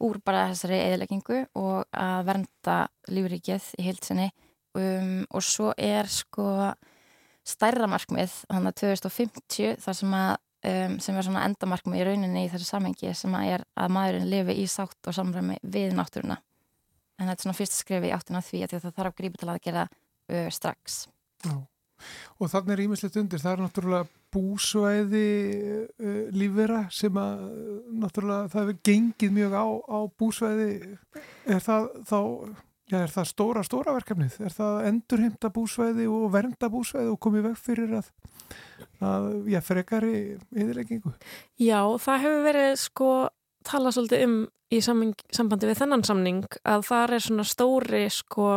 [0.00, 2.76] úr bara þessari eðleggingu og að vernda
[3.12, 4.28] lífrikið í heilsinni
[4.78, 6.46] um, og svo er sko
[7.46, 10.30] stærra markmið þannig að 2050 þar sem að
[10.68, 14.30] um, sem er svona endamarkmið í rauninni í þessu samengi sem að er að maðurinn
[14.30, 16.38] lifi í sátt og samræmi við náttúruna.
[17.20, 19.50] En þetta er svona fyrst skrifi í áttina því að það þarf að grípa til
[19.52, 21.02] að gera uh, strax.
[21.44, 21.56] Já,
[22.38, 25.28] og þannig er ímislegt undir, það er náttúrulega búsvæði
[25.98, 27.44] uh, lífvera sem að
[28.02, 30.70] náttúrulega það hefur gengið mjög á, á búsvæði
[31.50, 32.18] er það þá
[32.90, 37.50] já, er það stóra, stóra verkefnið er það endurheimta búsvæði og vernda búsvæði og komið
[37.50, 38.10] veg fyrir að
[39.00, 40.14] að, já, frekari
[40.50, 41.12] yfirleggingu?
[41.60, 43.10] Já, það hefur verið sko
[43.66, 44.36] tala svolítið um
[44.70, 48.50] í sambandi við þennan samning að það er svona stóri sko,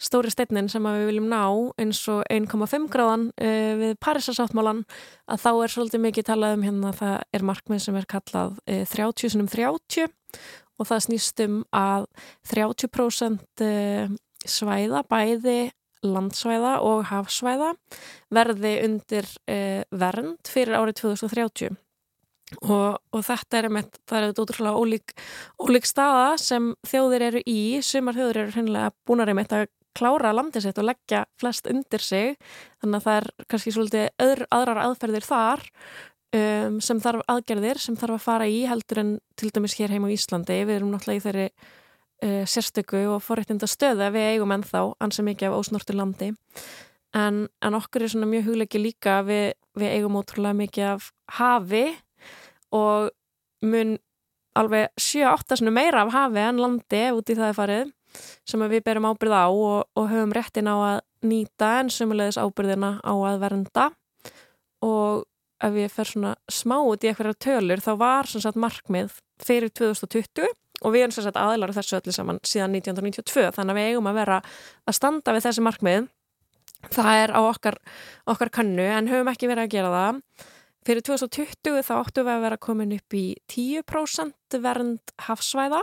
[0.00, 1.42] stóri stefnin sem við viljum ná
[1.80, 4.84] eins og 1,5 gráðan uh, við Parísasáttmálan
[5.30, 8.84] að þá er svolítið mikið talað um hérna það er markmið sem er kallað uh,
[8.88, 10.08] 30 sinum 30
[10.80, 12.08] og það snýst um að
[12.54, 14.16] 30% uh,
[14.48, 15.60] svæða bæði
[16.00, 17.74] landsvæða og hafsvæða
[18.32, 21.78] verði undir uh, vernd fyrir árið 2030
[22.58, 25.12] Og, og þetta er einmitt, það er ótrúlega ólík,
[25.62, 30.32] ólík staða sem þjóðir eru í, sumar þjóðir eru hennilega búin að einmitt að klára
[30.34, 32.38] landið sitt og leggja flest undir sig.
[32.82, 35.64] Þannig að það er kannski svolítið öðr, aðrar aðferðir þar
[36.36, 40.06] um, sem þarf aðgerðir sem þarf að fara í heldur en til dæmis hér heim
[40.06, 40.58] á Íslandi.
[40.64, 45.30] Við erum náttúrulega í þeirri uh, sérstöku og forrættinda stöðu að við eigum ennþá ansið
[45.30, 46.32] mikið af ósnortu landi.
[47.16, 51.88] En, en okkur er svona mjög hugleiki líka við, við eigum ótrúlega mikið af hafi
[52.70, 53.10] og
[53.66, 53.96] mun
[54.58, 57.90] alveg 7-8 meira af hafi en landi út í það er farið
[58.48, 62.98] sem við berum ábyrð á og, og höfum réttin á að nýta en sumulegis ábyrðina
[63.04, 63.90] á að vernda.
[64.86, 65.26] Og
[65.60, 70.48] ef ég fer svona smá út í eitthvað tölur þá var sagt markmið fyrir 2020
[70.80, 74.20] og við erum sagt aðilar þessu öllu saman síðan 1992 þannig að við eigum að
[74.22, 74.38] vera
[74.88, 76.08] að standa við þessi markmið.
[76.88, 77.76] Það er á okkar,
[78.32, 80.22] okkar kannu en höfum ekki verið að gera það.
[80.88, 85.82] Fyrir 2020 þá áttu við að vera komin upp í 10% vernd hafsvæða.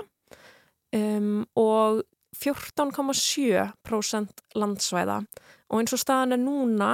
[0.95, 2.01] Um, og
[2.43, 5.17] 14,7% landsvæða.
[5.71, 6.91] Og eins og staðan er núna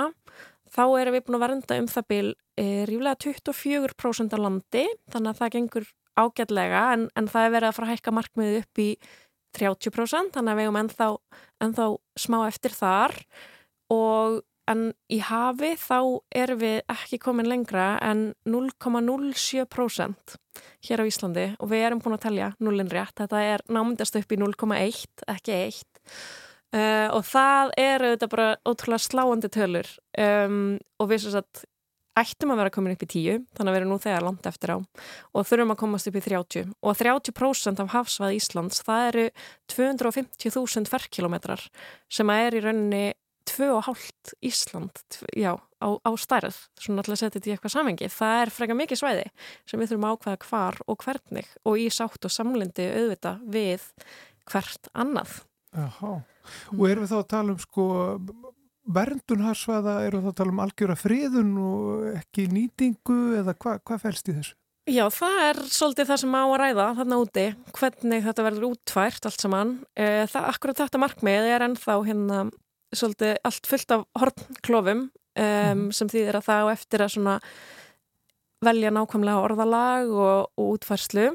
[0.73, 5.33] þá erum við búin að vernda um það byl e, ríflega 24% af landi þannig
[5.33, 8.75] að það gengur ágætlega en, en það er verið að fara að hækka markmiðið upp
[8.81, 8.89] í
[9.57, 11.07] 30% þannig að við hefum ennþá,
[11.61, 11.85] ennþá
[12.23, 13.13] smá eftir þar.
[13.93, 15.97] Og en í hafi þá
[16.43, 20.37] erum við ekki komin lengra en 0,07%
[20.87, 24.31] hér á Íslandi og við erum búin að telja nullin rétt, þetta er námyndast upp
[24.31, 25.83] í 0,1, ekki 1
[26.75, 29.93] uh, og það er auðvitað bara ótrúlega sláandi tölur.
[30.13, 31.63] Um, og við svo að
[32.19, 34.73] ættum að vera komin upp í 10, þannig að við erum nú þegar langt eftir
[34.75, 39.23] á og þurfum að komast upp í 30 og 30% af hafsvað Íslands það eru
[39.73, 41.63] 250.000 ferkilometrar
[42.13, 43.03] sem að er í rauninni
[43.49, 45.03] tvö og hálft Ísland
[45.35, 49.01] já, á, á stærð, svona alltaf setja þetta í eitthvað samengi, það er freka mikið
[49.01, 49.25] svæði
[49.69, 53.85] sem við þurfum að ákveða hvar og hvernig og í sátt og samlendi auðvita við
[54.49, 55.41] hvert annað
[55.73, 56.17] Jaha,
[56.77, 57.85] og erum við þá að tala um sko
[58.93, 63.99] verndunharsvæða, erum við þá að tala um algjöra friðun og ekki nýtingu eða hvað hva
[64.01, 64.57] fælst í þessu?
[64.91, 67.43] Já, það er svolítið það sem á að ræða þarna úti,
[67.77, 69.69] hvernig þetta verður útvært allt saman.
[69.95, 72.39] Eh, það, akkurat þetta markmið er ennþá hérna
[72.97, 75.87] svolítið allt fullt af hornklofum um, mm.
[75.95, 77.37] sem þýðir að það á eftir að svona
[78.63, 81.33] velja nákvæmlega orðalag og, og útfærslu.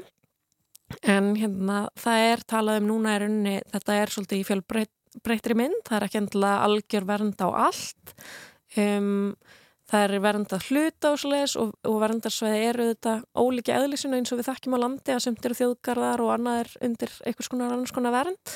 [1.05, 5.81] En hérna það er talað um núna er unni, þetta er svolítið í fjölbreytri mynd,
[5.85, 8.15] það er ekki endilega algjör vernd á allt.
[8.77, 9.35] Um,
[9.89, 14.41] það er vernd að hluta ásleis og, og verndarsveiði eru þetta ólíki eðlisuna eins og
[14.41, 17.95] við þekkjum á landi að sumt eru þjóðgarðar og annað er undir einhvers konar annars
[17.95, 18.53] konar vernd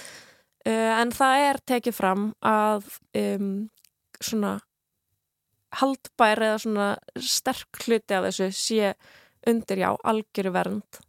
[0.71, 2.85] en það er tekið fram að
[3.19, 3.49] um,
[4.23, 4.57] svona
[5.81, 8.93] haldbær eða svona sterk hluti af þessu sé
[9.49, 10.99] undir já, algjöru vernd.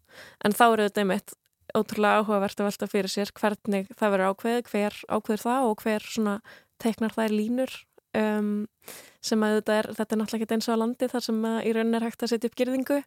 [0.44, 1.34] En þá eru þetta einmitt
[1.74, 6.06] ótrúlega áhugavert að velta fyrir sér hvernig það verður ákveð, hver ákveður það og hver
[6.06, 6.36] svona
[6.82, 7.74] teiknar það er línur
[8.18, 8.52] um,
[9.24, 11.58] sem að þetta er, þetta er náttúrulega ekki eins og að landi þar sem að
[11.64, 12.98] í raunin er hægt að setja upp gerðingu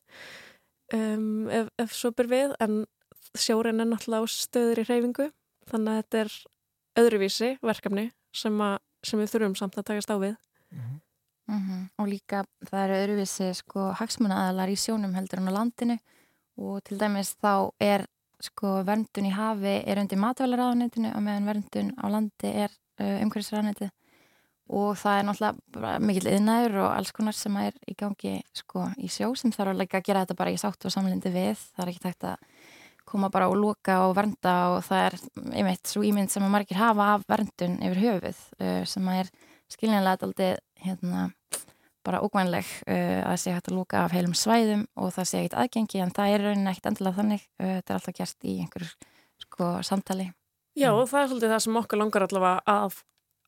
[0.98, 2.80] um, ef, ef svo byr við en
[3.38, 5.30] sjórin er náttúrulega á stöður í reyfingu
[5.72, 6.38] þannig að þetta er
[7.04, 11.00] öðruvísi verkefni sem, að, sem við þurfum samt að takast á við mm -hmm.
[11.48, 11.84] Mm -hmm.
[11.98, 15.98] og líka það eru öðruvísi sko hagsmunnaðalar í sjónum heldur en á landinu
[16.58, 18.06] og til dæmis þá er
[18.44, 22.70] sko verndun í hafi er undir matvælaráðanetinu og meðan verndun á landi er
[23.02, 23.90] uh, umhverfisráðanetið
[24.68, 29.08] og það er náttúrulega mikil yðnæður og alls konar sem er í gangi sko í
[29.08, 32.04] sjó sem þarf að gera þetta bara í sátt og samlindi við, það er ekki
[32.04, 32.36] tægt að
[33.08, 35.18] koma bara og lóka og vernda og það er
[35.56, 39.34] einmitt svo ímynd sem að margir hafa af verndun yfir höfuð uh, sem að er
[39.72, 40.50] skiljanlega aldrei
[40.84, 41.28] hérna
[42.08, 45.60] bara ógvænleg uh, að sé hægt að lóka af heilum svæðum og það sé ekkit
[45.64, 49.14] aðgengi en það er rauninni ekkit endilega þannig uh, þetta er alltaf gert í einhverju
[49.44, 50.32] sko samtali.
[50.78, 53.00] Já og það er svolítið það sem okkur langar allavega að,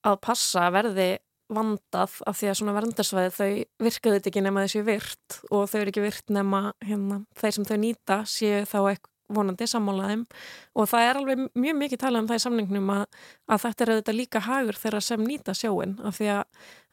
[0.10, 1.10] að passa verði
[1.50, 5.94] vandað af því að svona verndarsvæði þau virkaðu ekki nema þessu virt og þau eru
[5.94, 8.78] ekki virt nema hérna, þeir sem þau nýta séu þá
[9.34, 10.26] vonandi sammálaðum
[10.76, 13.04] og það er alveg mjög mikið talað um það í samningnum að,
[13.50, 16.44] að þetta er auðvitað líka hagur þeirra sem nýta sjóin af því að,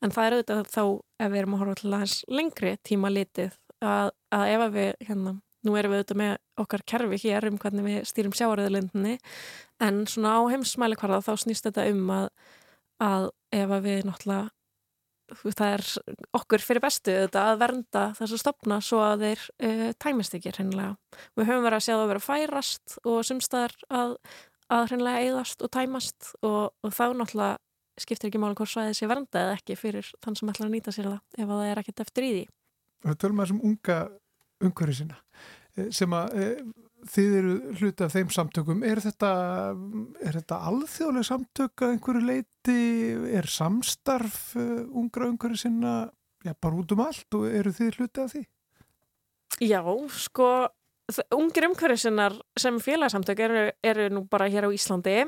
[0.03, 0.83] en það er auðvitað þá
[1.27, 5.37] ef við erum að horfa til aðeins lengri tíma litið að, að ef við hérna,
[5.67, 6.35] nú erum við auðvitað með
[6.65, 9.17] okkar kerfi hér um hvernig við stýrum sjáaröðulindinni
[9.85, 14.51] en svona á heimsmæli hverða þá snýst þetta um að ef við náttúrulega
[15.35, 15.85] það er
[16.39, 20.53] okkur fyrir bestu þetta, að vernda þess að stopna svo að þeir uh, tæmist ekki
[20.55, 20.97] hreinlega.
[21.39, 24.17] Við höfum verið að sjá það að vera færast og sumstaðar að,
[24.77, 27.57] að hreinlega eigðast og tæmast og, og þá náttúrulega
[28.01, 30.93] skiptir ekki máli hvort svæðið sé vernda eða ekki fyrir þann sem ætlar að nýta
[30.93, 32.43] sér það ef það er ekkert eftir í því.
[33.07, 33.99] Það tölum að sem unga
[34.67, 35.17] umhverju sína
[35.77, 36.61] eh, sem að eh,
[37.07, 39.31] þið eru hluti af þeim samtökum er þetta,
[40.25, 42.81] er þetta alþjóðlega samtök að einhverju leiti
[43.39, 45.95] er samstarf uh, ungra umhverju sinna
[46.45, 48.45] já, bara út um allt og eru þið hluti af því?
[49.63, 49.81] Já,
[50.13, 50.51] sko
[51.37, 55.21] ungir umhverju sinnar sem félagsamtök eru, eru nú bara hér á Íslandi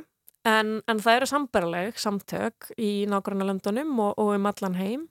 [0.47, 5.07] En, en það eru sambarleg samtök í nákvæmlega löndunum og, og um allan heim.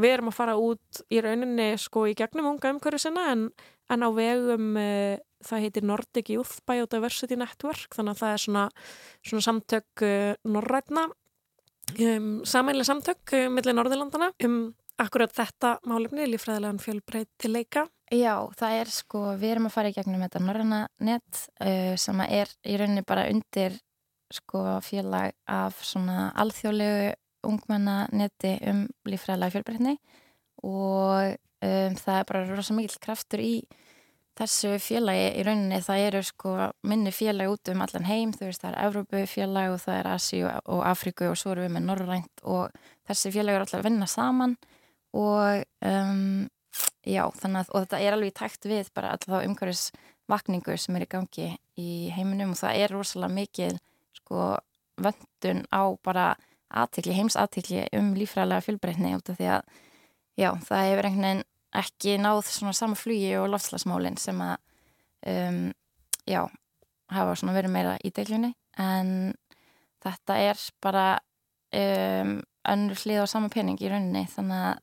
[0.00, 3.46] Við erum að fara út í rauninni sko í gegnum unga umhverju sinna en,
[3.92, 5.14] en á vegum uh,
[5.46, 8.66] það heitir Nordic Youth Biodiversity Network þannig að það er svona,
[9.22, 11.08] svona samtök uh, norrætna
[11.98, 14.60] um, sameinlega samtök uh, millir Norðurlandana um
[15.02, 17.86] akkurat þetta málefni, lífræðilegan fjölbreytileika?
[18.12, 22.20] Já, það er sko, við erum að fara í gegnum þetta Norranna net uh, sem
[22.26, 23.78] er í rauninni bara undir
[24.32, 27.12] sko félag af svona alþjóðlegu
[27.46, 29.96] ungmennanetti um lífræðilega fjölbreytni
[30.62, 33.54] og um, það er bara rosa mikil kraftur í
[34.42, 36.54] þessu félagi í rauninni það eru sko
[36.88, 40.08] minni félagi út um allan heim, þú veist það er Evrópu félagi og það er
[40.12, 43.88] Asi og Afriku og svo eru við með Norrænt og þessi félagi eru alltaf að
[43.88, 44.56] vinna saman
[45.12, 46.48] og um,
[47.06, 49.84] já þannig að þetta er alveg tækt við bara alltaf umhverfis
[50.30, 53.72] vakningu sem er í gangi í heiminum og það er rosalega mikil
[54.16, 54.56] sko
[55.02, 56.32] vöndun á bara
[56.72, 59.64] aðtikli, heims aðtikli um lífræðilega fjölbreytni út af því að
[60.40, 64.56] já, það hefur einhvern veginn ekki náð svona sama flugi og lofslagsmálinn sem að
[65.32, 65.64] um,
[66.28, 66.42] já,
[67.12, 68.52] hafa svona verið meira í deilunni.
[68.80, 69.32] En
[70.02, 71.06] þetta er bara
[71.76, 72.38] um,
[72.72, 74.80] önnur hlið á sama pening í rauninni þannig að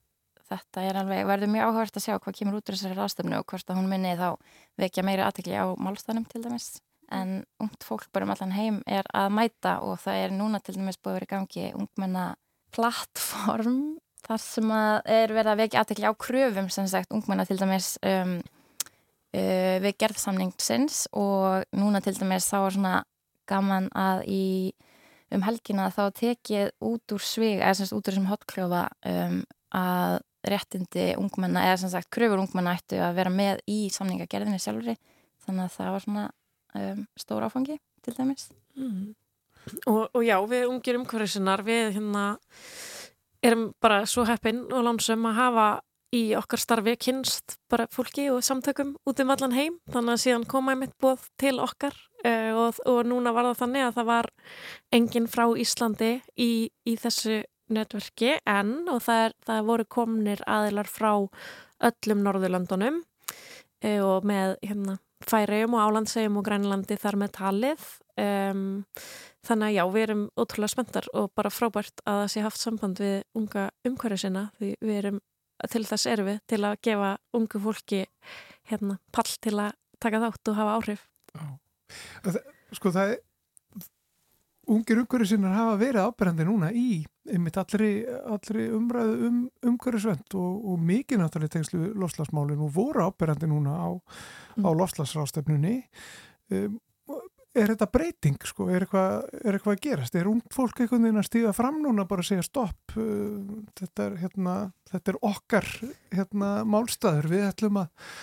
[0.49, 3.49] þetta er alveg, verður mjög áhört að sjá hvað kemur út úr þessari ráðstöfnu og
[3.51, 4.29] hvort að hún minni þá
[4.81, 6.69] vekja meira aðtekli á málstæðnum til dæmis.
[7.13, 10.77] En ungt fólk bara um allan heim er að mæta og það er núna til
[10.77, 12.25] dæmis búið að vera í gangi ungmenna
[12.73, 13.79] plattform
[14.25, 17.93] þar sem að er verið að vekja aðtekli á kröfum sem sagt ungmenna til dæmis
[18.05, 18.35] um,
[19.35, 22.95] uh, við gerðsamningsins og núna til dæmis þá er svona
[23.49, 24.45] gaman að í
[25.33, 29.39] um helgina þá tekið út úr svig eða semst út úr þessum hotkljófa um,
[29.77, 30.17] að
[30.49, 34.97] réttindi ungmenna eða sem sagt kröfur ungmenna ættu að vera með í samningagerðinni sjálfur
[35.45, 36.25] þannig að það var svona
[36.79, 38.47] um, stór áfangi til dæmis
[38.79, 39.03] mm.
[39.91, 42.25] og, og já, við ungir umhverfisinnar við hérna
[43.45, 45.67] erum bara svo heppin og lánsum að hafa
[46.15, 49.77] í okkar starfi kynst bara fólki og samtökum út um allan heim.
[49.93, 53.61] Þannig að síðan koma ég mitt bóð til okkar uh, og, og núna var það
[53.63, 54.29] þannig að það var
[54.97, 56.51] enginn frá Íslandi í,
[56.89, 61.11] í þessu netverki en og það, er, það voru komnir aðilar frá
[61.89, 63.03] öllum Norðurlandunum
[63.83, 64.97] e, og með hérna,
[65.27, 67.87] færiðum og álandsegjum og grænlandi þar með talið.
[68.19, 68.61] Um,
[69.47, 72.99] þannig að já, við erum ótrúlega spenntar og bara frábært að það sé haft samband
[72.99, 75.21] við unga umhverju sinna því við erum,
[75.71, 78.01] til þess erum við til að gefa ungu fólki
[78.69, 79.71] hérna, pall til að
[80.03, 81.07] taka þátt og hafa áhrif.
[81.33, 82.35] Já,
[82.75, 83.23] sko það er
[84.69, 89.39] ungir umhverju sinna hafa verið ábyrgandi núna í einmitt allri, allri umræðu um
[89.71, 94.65] umhverjusvend og, og mikið náttúrulega tengslu lofslagsmálinn og voru ábyrjandi núna á, mm.
[94.65, 95.75] á lofslagsrástefnunni
[96.53, 96.79] um,
[97.57, 100.17] er þetta breyting sko, er eitthvað, er eitthvað að gerast?
[100.17, 103.39] Er ung fólk einhvern veginn að stíða fram núna bara að segja stopp uh,
[103.79, 104.57] þetta, er, hérna,
[104.91, 105.71] þetta er okkar
[106.13, 108.13] hérna, málstæður við ætlum að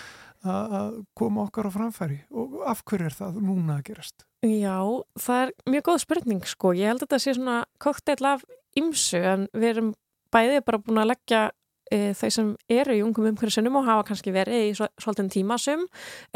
[0.55, 2.19] að koma okkar á framfæri.
[2.31, 4.27] Og af hverju er það núna að gerast?
[4.47, 4.79] Já,
[5.19, 8.45] það er mjög góð spurning sko, ég held að þetta sé svona kokteil af
[8.77, 9.95] ymsu en við erum
[10.35, 11.41] bæðið bara búin að leggja
[11.93, 15.87] e, þau sem eru í ungum umhverfisunum og hafa kannski verið í svolítið tímasum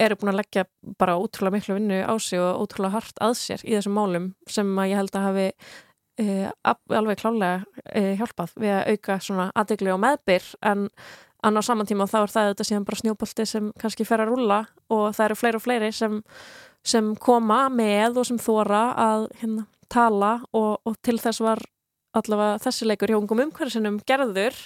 [0.00, 0.66] eru búin að leggja
[1.00, 4.70] bara ótrúlega miklu vinnu á sig og ótrúlega hart að sér í þessum málum sem
[4.78, 5.48] að ég held að hafi
[6.20, 6.28] e,
[7.00, 10.54] alveg klálega e, hjálpað við að auka svona aðdegli og meðbyr.
[10.70, 10.88] En
[11.46, 14.32] en á saman tíma þá er það þetta síðan bara snjóbolti sem kannski fer að
[14.34, 14.60] rulla
[14.92, 16.16] og það eru fleiri og fleiri sem,
[16.84, 21.62] sem koma með og sem þóra að hérna, tala og, og til þess var
[22.16, 24.56] allavega þessi leikur hjá ungum umhverfisinum gerður.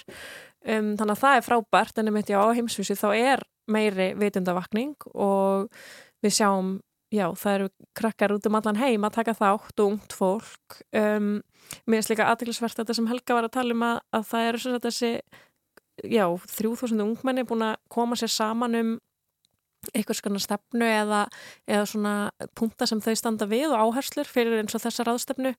[0.65, 4.95] Um, þannig að það er frábært en einmitt já á heimsvísi þá er meiri vitundavakning
[5.13, 5.67] og
[6.25, 6.71] við sjáum
[7.13, 7.67] já það eru
[7.97, 10.79] krakkar út um allan heim að taka þátt og ungt fólk.
[10.89, 11.43] Um,
[11.85, 14.79] mér finnst líka aðtilsvert þetta sem Helga var að tala um að, að það eru
[14.87, 15.11] þessi
[16.03, 16.25] já,
[16.57, 18.95] 3000 ungmenni búin að koma sér saman um
[19.93, 21.25] eitthvað svona stefnu eða,
[21.69, 22.13] eða svona
[22.57, 25.53] punta sem þau standa við og áherslur fyrir eins og þessa ráðstefnu.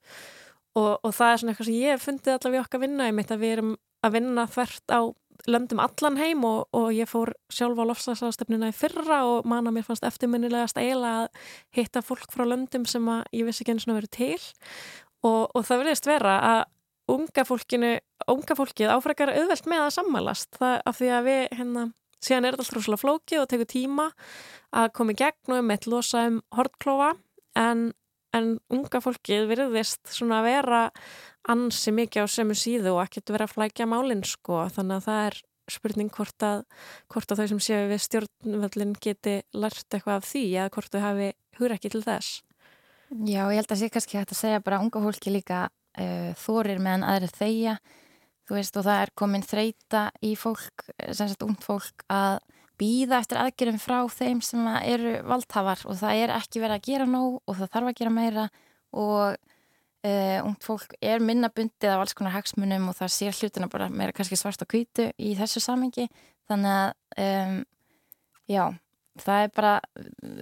[0.76, 3.44] Og, og það er svona eitthvað sem ég fundið allavega okkar vinna, ég mitt að
[3.44, 5.00] við erum að vinna þvert á
[5.46, 9.86] löndum allan heim og, og ég fór sjálf á lofslagsráðstefnuna í fyrra og manna mér
[9.86, 13.98] fannst eftirminnilegast eiginlega að hitta fólk frá löndum sem að ég vissi ekki eins og
[14.00, 14.40] verið til.
[15.26, 16.62] Og, og það verðist vera að
[17.12, 17.92] unga fólkinu,
[18.32, 20.50] unga fólkið áfrekar auðvelt með að sammælast.
[20.58, 21.84] Það af því að við hérna
[22.22, 24.08] síðan er þetta alltaf rosalega flókið og tekur tíma
[24.76, 27.12] að koma í gegn og um eitt losa um hortklófa
[27.60, 27.88] en
[28.36, 30.80] en unga fólkið virðist svona að vera
[31.48, 34.64] ansi mikið á sömu síðu og ekkert vera að flækja málinn sko.
[34.74, 35.38] Þannig að það er
[35.76, 36.64] spurning hvort að,
[37.12, 41.02] hvort að þau sem séu við stjórnvöldin geti lært eitthvað af því eða hvort þau
[41.02, 42.42] hafi hugur ekki til þess.
[43.26, 45.66] Já, ég held að sé kannski hægt að segja bara unga fólki líka
[46.00, 47.78] uh, þorir meðan aðri þeia
[48.46, 52.38] þú veist og það er komin þreita í fólk, sem sagt ungt fólk að
[52.76, 55.82] býða eftir aðgerðum frá þeim sem eru valdhafar.
[55.88, 58.48] Og það er ekki verið að gera nóg og það þarf að gera meira.
[58.96, 59.36] Og
[60.06, 63.90] uh, ungt fólk er minna bundið af alls konar hagsmunum og það sér hlutina bara
[63.90, 66.06] meira kannski svart og hvítu í þessu samengi
[66.46, 67.56] þannig að um,
[68.46, 68.62] já,
[69.24, 69.72] það er bara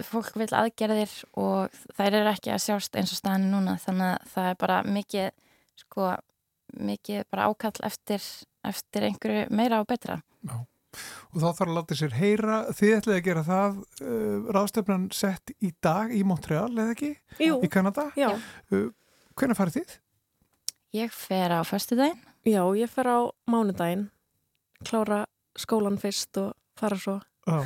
[0.05, 3.79] fólk vil aðgerðir og þær eru ekki að sjást eins og staðinu núna.
[3.81, 5.33] Þannig að það er bara mikið
[5.83, 6.13] sko,
[6.75, 8.23] mikið bara ákall eftir,
[8.65, 10.63] eftir einhverju meira og betra Já
[11.33, 15.53] og þá þarf að láta sér heyra þið ætlaði að gera það uh, ráðstefnan sett
[15.59, 17.11] í dag í Montreal eða ekki?
[17.43, 17.59] Jú.
[17.65, 18.07] Í Kanada?
[18.19, 18.29] Já.
[18.71, 18.89] Uh,
[19.35, 19.95] Hvernig farið þið?
[20.95, 22.21] Ég fer á förstu daginn.
[22.47, 23.19] Já, ég fer á
[23.51, 24.07] mánudaginn,
[24.85, 25.25] klára
[25.59, 27.17] skólan fyrst og fara svo.
[27.49, 27.65] Já.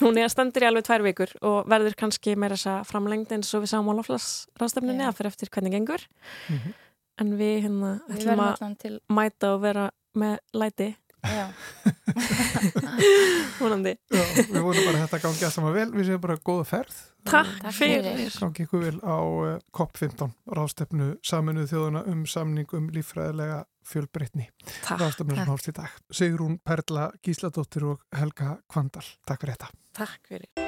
[0.00, 3.52] Hún er stendur í alveg tvær vikur og verður kannski meira þess að framlengd eins
[3.54, 4.26] og við sáum á loflas
[4.58, 6.02] ráðstefninni að fyrir eftir hvernig gengur.
[6.48, 6.74] Mm -hmm.
[7.22, 10.96] En við hérna ætlum að til, mæta og vera með læti.
[14.12, 16.98] Já, við vorum bara að þetta gangi að sama vel, við séum bara góða ferð.
[17.26, 18.20] Takk fyrir.
[18.36, 24.48] Gangi ykkur vel á uh, COP15 ráðstefnu saminuð þjóðuna um samning um líffræðilega fjölbreytni.
[24.86, 25.98] Ráðstefnu sem hálst í dag.
[26.10, 29.06] Sigrún Perla Gísladóttir og Helga Kvandal.
[29.26, 29.74] Takk fyrir þetta.
[29.96, 30.65] Takk fyrir.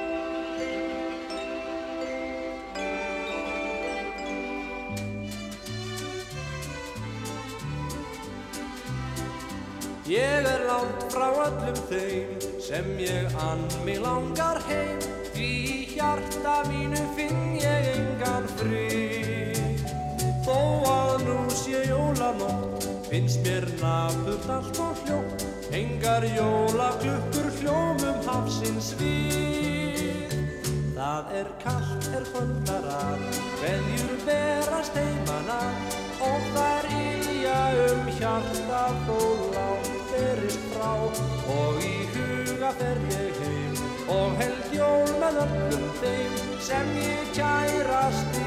[10.09, 15.03] Ég er langt frá öllum þeim sem ég ann mig langar heim.
[15.35, 19.85] Því í hjarta mínu finn ég engan frið.
[20.47, 20.57] Þó
[20.89, 25.45] að nú sé jólanótt finnst mér nafnult allt og hljótt
[25.77, 30.33] Engar jólaklukkur hljómum hafsins við.
[30.97, 33.29] Það er kallt, er kvöldarar,
[33.61, 35.61] veðjur berast heimana.
[36.25, 39.21] Og þær ylja um hjarta þó
[39.53, 40.93] látt ferist frá.
[41.55, 43.81] Og í huga fer ég heim
[44.19, 46.39] og held jól með öllum þeim
[46.71, 48.39] sem ég kærast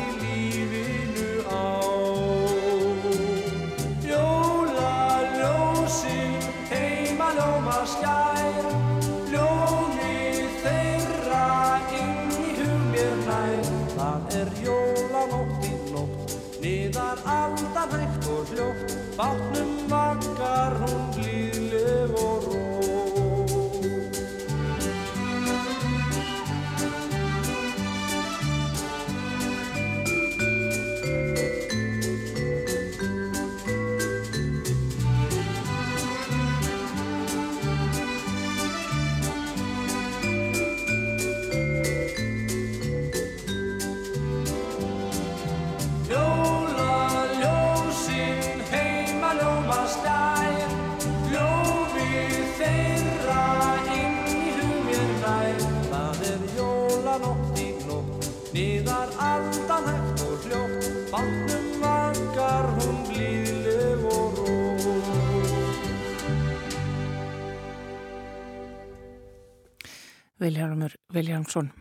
[70.41, 71.71] Viljarmur Viljarmsson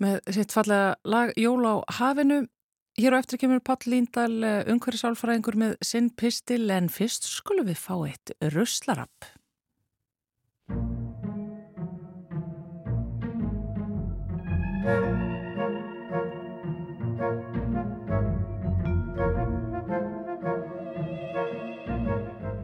[0.00, 2.46] með sitt fallega lag Jól á hafinu.
[3.00, 4.32] Hér á eftir kemur Pall Líndal
[4.72, 9.30] umhverjusálfræðingur með sinn pistil en fyrst skulum við fá eitt ruslarapp.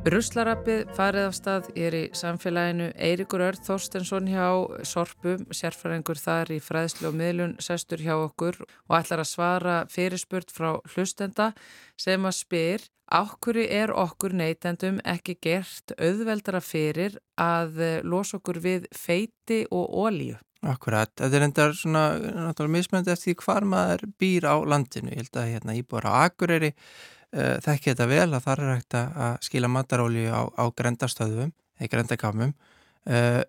[0.06, 4.44] Ruslarappið farið af stað er í samfélaginu Eirikur Örð Þorstensson hjá
[4.86, 10.54] Sorpum, sérfræðingur þar í fræðslu og miðlun sestur hjá okkur og ætlar að svara fyrirspurt
[10.54, 11.48] frá hlustenda
[11.98, 18.86] sem að spyr Ákvöru er okkur neytendum ekki gert auðveldara fyrir að losa okkur við
[18.94, 20.38] feiti og ólíu?
[20.66, 25.12] Akkurat, þetta er endar svona náttúrulega mismöndi eftir hvar maður býr á landinu.
[25.14, 26.72] Ég held að hérna íbúar á Akureyri
[27.36, 32.54] þekki þetta vel að það er hægt að skila mataróli á, á grendastöðum eða grendakamum.
[33.06, 33.42] Uh,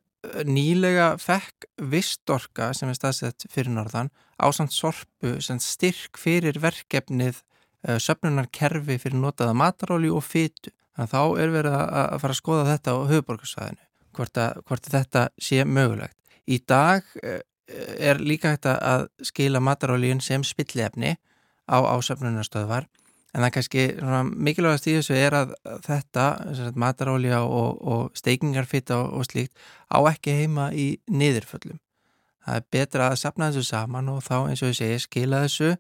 [0.45, 7.39] nýlega fekk Vistorka sem er staðsett fyrir norðan á samt sorpu sem styrk fyrir verkefnið
[7.39, 10.73] uh, söpnunarkerfi fyrir notaða mataróli og fytu.
[10.97, 13.83] Þannig að þá er verið að, að fara að skoða þetta á höfuborgarsvæðinu,
[14.17, 16.17] hvort, hvort þetta sé mögulegt.
[16.47, 17.05] Í dag
[17.67, 21.17] er líka hægt að skila matarólíun sem spillefni
[21.67, 22.87] á ásöfnunarstöðvar
[23.37, 23.83] en það kannski
[24.33, 25.51] mikilvægast í þessu er að
[25.85, 26.25] þetta,
[26.73, 29.53] matarólíja og, og steikingarfitta og, og slíkt
[29.93, 31.77] á ekki heima í niðurföllum.
[32.47, 35.75] Það er betra að sapna þessu saman og þá eins og ég segi skila þessu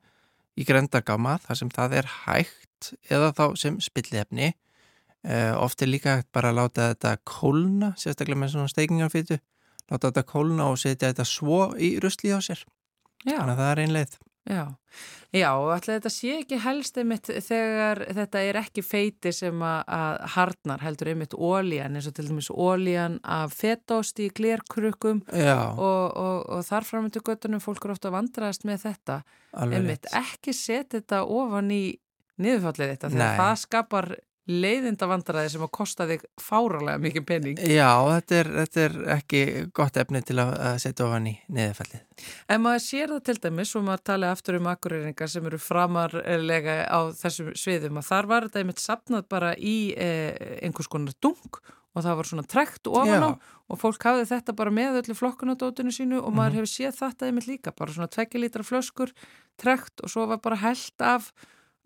[0.57, 4.53] í grendargama þar sem það er hægt eða þá sem spillefni.
[5.27, 9.39] Uh, oft er líka hægt bara að láta þetta kólna, sérstaklega með svona steikingarfittu
[9.87, 12.63] láta þetta kólna og setja þetta svo í rusli á sér.
[13.23, 13.39] Já.
[13.39, 14.17] Þannig að það er ein leið.
[14.47, 14.63] Já,
[15.35, 20.21] já og alltaf þetta sé ekki helst einmitt þegar þetta er ekki feiti sem að
[20.37, 26.37] harnar heldur einmitt ólíjan eins og til dæmis ólíjan af fetost í glerkrukkum og, og,
[26.47, 29.21] og þarfram til göttunum fólk eru ofta vandraðast með þetta.
[29.57, 30.15] Alveg einmitt rétt.
[30.23, 31.83] ekki setja þetta ofan í
[32.41, 34.09] niðurfallið þetta þegar það skapar
[34.47, 37.61] leiðinda vandræði sem að kosta þig fáralega mikið penning.
[37.61, 39.41] Já, þetta er, þetta er ekki
[39.75, 42.03] gott efni til að setja ofan í neðafallið.
[42.49, 46.77] En maður sér það til dæmis og maður tala aftur um akkurýringar sem eru framarlega
[46.87, 51.59] á þessum sviðum að þar var þetta einmitt sapnað bara í eh, einhvers konar dung
[51.97, 53.31] og það var svona trekt ofan á
[53.67, 56.55] og fólk hafði þetta bara með öllu flokkunadótinu sínu og maður mm -hmm.
[56.55, 59.11] hefur séð þetta einmitt líka, bara svona tvekki flöskur,
[59.57, 61.33] trekt og svo var bara held af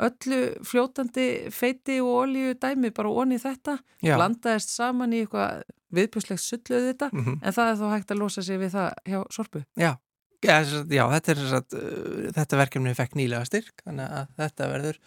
[0.08, 4.16] öllu fljótandi feiti og olíu dæmi bara onni þetta, Já.
[4.18, 7.42] blandaðist saman í eitthvað viðbjörnslegt sulluð þetta mm -hmm.
[7.42, 9.64] en það er þó hægt að losa sig við það hjá sorpu.
[9.76, 9.94] Já,
[10.42, 14.98] Já, þetta, er, satt, uh, þetta verkefni fekk nýlega styrk, þannig að þetta verður,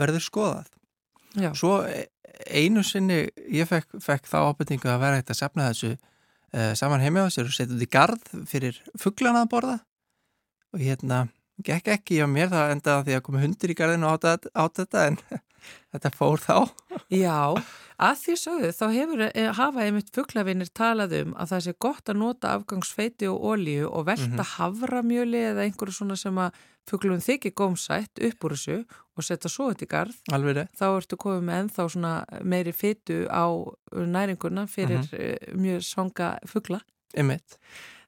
[0.00, 0.70] verður skoðað.
[1.36, 1.50] Já.
[1.52, 1.74] Svo
[2.48, 3.18] einu sinni
[3.52, 7.52] ég fekk, fekk þá ábyrtingu að vera eitt að sapna þessu uh, saman sér og
[7.52, 9.76] setja þetta í gard fyrir fugglana að borða
[10.72, 11.26] og hérna
[11.64, 15.18] Gekk ekki á mér, það endaði því að komi hundir í garðinu át þetta en
[15.92, 16.56] þetta fór þá.
[17.10, 17.38] Já,
[17.98, 22.12] að því sögðu þá hefur, eh, hafa einmitt fugglavinnir talað um að það sé gott
[22.12, 24.52] að nota afgangsfeiti og ólíu og velta mm -hmm.
[24.56, 26.52] havramjöli eða einhverju svona sem að
[26.88, 28.78] fugglum þykir gómsætt upp úr þessu
[29.16, 30.16] og setja svo þetta í garð.
[30.32, 30.68] Alveg.
[30.78, 33.44] Þá ertu komið með ennþá svona meiri feitu á
[33.92, 35.56] næringuna fyrir mm -hmm.
[35.58, 36.80] mjög svanga fuggla.
[37.16, 37.58] Emitt.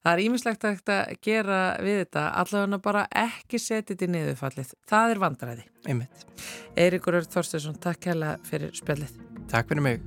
[0.01, 0.79] Það er ímislegt að
[1.21, 4.71] gera við þetta, allavega bara ekki setja þetta í niðurfallið.
[4.89, 5.67] Það er vandræði.
[5.89, 6.25] Einmitt.
[6.77, 9.13] Eirikur Örd Þorstesson, takk hella fyrir spjallið.
[9.53, 10.01] Takk fyrir mig.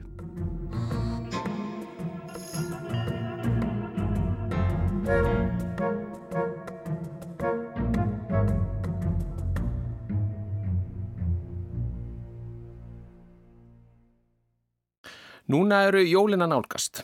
[15.54, 17.04] Núna eru jólina nálgast.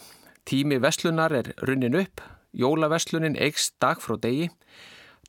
[0.50, 2.24] Tími Veslunar er runnin upp
[2.58, 4.48] Jólaverslunin eikst dag frá degi.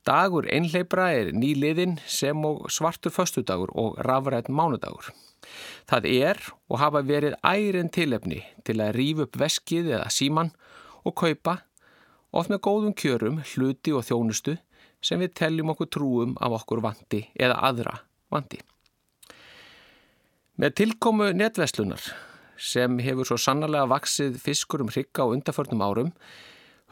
[0.09, 5.11] Dagur einleipra er nýliðin sem og svartur föstudagur og rafrætt mánudagur.
[5.85, 6.41] Það er
[6.71, 10.55] og hafa verið ærin tilefni til að rýfa upp veskið eða síman
[11.05, 11.59] og kaupa,
[12.33, 14.57] of með góðum kjörum, hluti og þjónustu
[15.05, 17.99] sem við telljum okkur trúum af okkur vandi eða aðra
[18.33, 18.65] vandi.
[20.57, 22.09] Með tilkomu netverslunar
[22.61, 26.13] sem hefur svo sannarlega vaksið fiskur um hrygga á undarförnum árum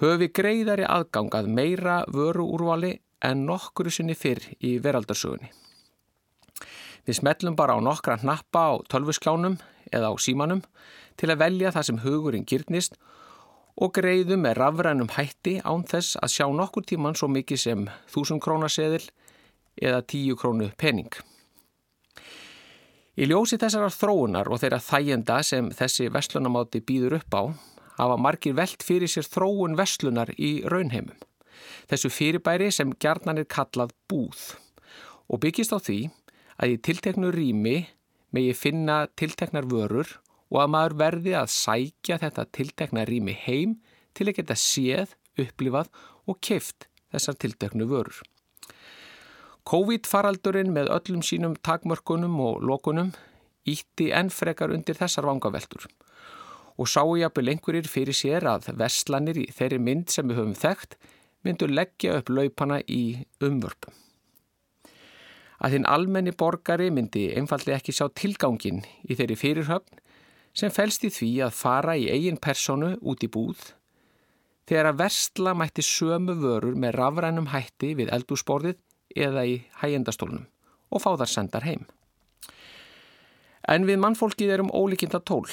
[0.02, 5.50] höfi greiðari aðgang að meira vöru úrvali en nokkuru sinni fyrr í veraldarsögunni.
[7.06, 9.58] Við smellum bara á nokkra hnappa á tölvuskjánum
[9.92, 10.62] eða á símanum
[11.18, 12.98] til að velja það sem hugurinn gyrnist
[13.78, 18.42] og greiðum með rafrænum hætti án þess að sjá nokkur tíman svo mikið sem þúsund
[18.44, 19.04] krónaseðil
[19.78, 21.10] eða tíu krónu pening.
[23.18, 27.42] Í ljósi þessar þróunar og þeirra þægjenda sem þessi vestlunamáti býður upp á
[27.98, 31.16] hafa margir veld fyrir sér þróun vestlunar í raunheimum.
[31.90, 34.44] Þessu fyrirbæri sem gjarnan er kallað búð
[35.26, 35.98] og byggist á því
[36.62, 37.76] að í tilteknu rými
[38.30, 40.14] megi finna tilteknar vörur
[40.54, 43.80] og að maður verði að sækja þetta tiltekna rými heim
[44.14, 45.90] til að geta séð, upplifað
[46.30, 48.22] og keft þessar tilteknu vörur.
[49.68, 53.10] COVID-faraldurinn með öllum sínum takmörkunum og lokunum
[53.68, 55.84] ítti enn frekar undir þessar vangaveltur
[56.78, 60.96] og sáu jafnvel einhverjir fyrir sér að vestlanir í þeirri mynd sem við höfum þekkt
[61.44, 63.92] myndu leggja upp laupana í umvörpum.
[65.58, 70.00] Að þinn almenni borgari myndi einfallega ekki sjá tilgangin í þeirri fyrirhöfn
[70.56, 73.74] sem fælst í því að fara í eigin personu út í búð
[74.68, 78.80] þegar að vestla mætti sömu vörur með rafrænum hætti við eldúsborðið
[79.16, 80.46] eða í hægjendastólunum
[80.88, 81.84] og fá þar sendar heim.
[83.68, 85.44] En við mannfólkið erum ólíkinda tól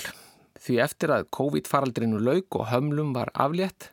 [0.65, 3.91] Því eftir að COVID-faraldrinu lauk og hömlum var aflétt,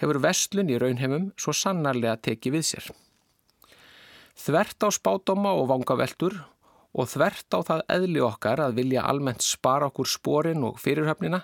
[0.00, 2.86] hefur vestlun í raunheimum svo sannarlega tekið við sér.
[4.36, 6.38] Þvert á spátoma og vangaveltur
[6.96, 11.42] og þvert á það eðli okkar að vilja almennt spara okkur sporin og fyrirhöfnina,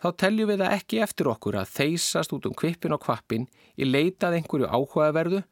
[0.00, 3.88] þá teljum við það ekki eftir okkur að þeysast út um kvipin og kvappin í
[3.88, 5.42] leitað einhverju áhugaverðu,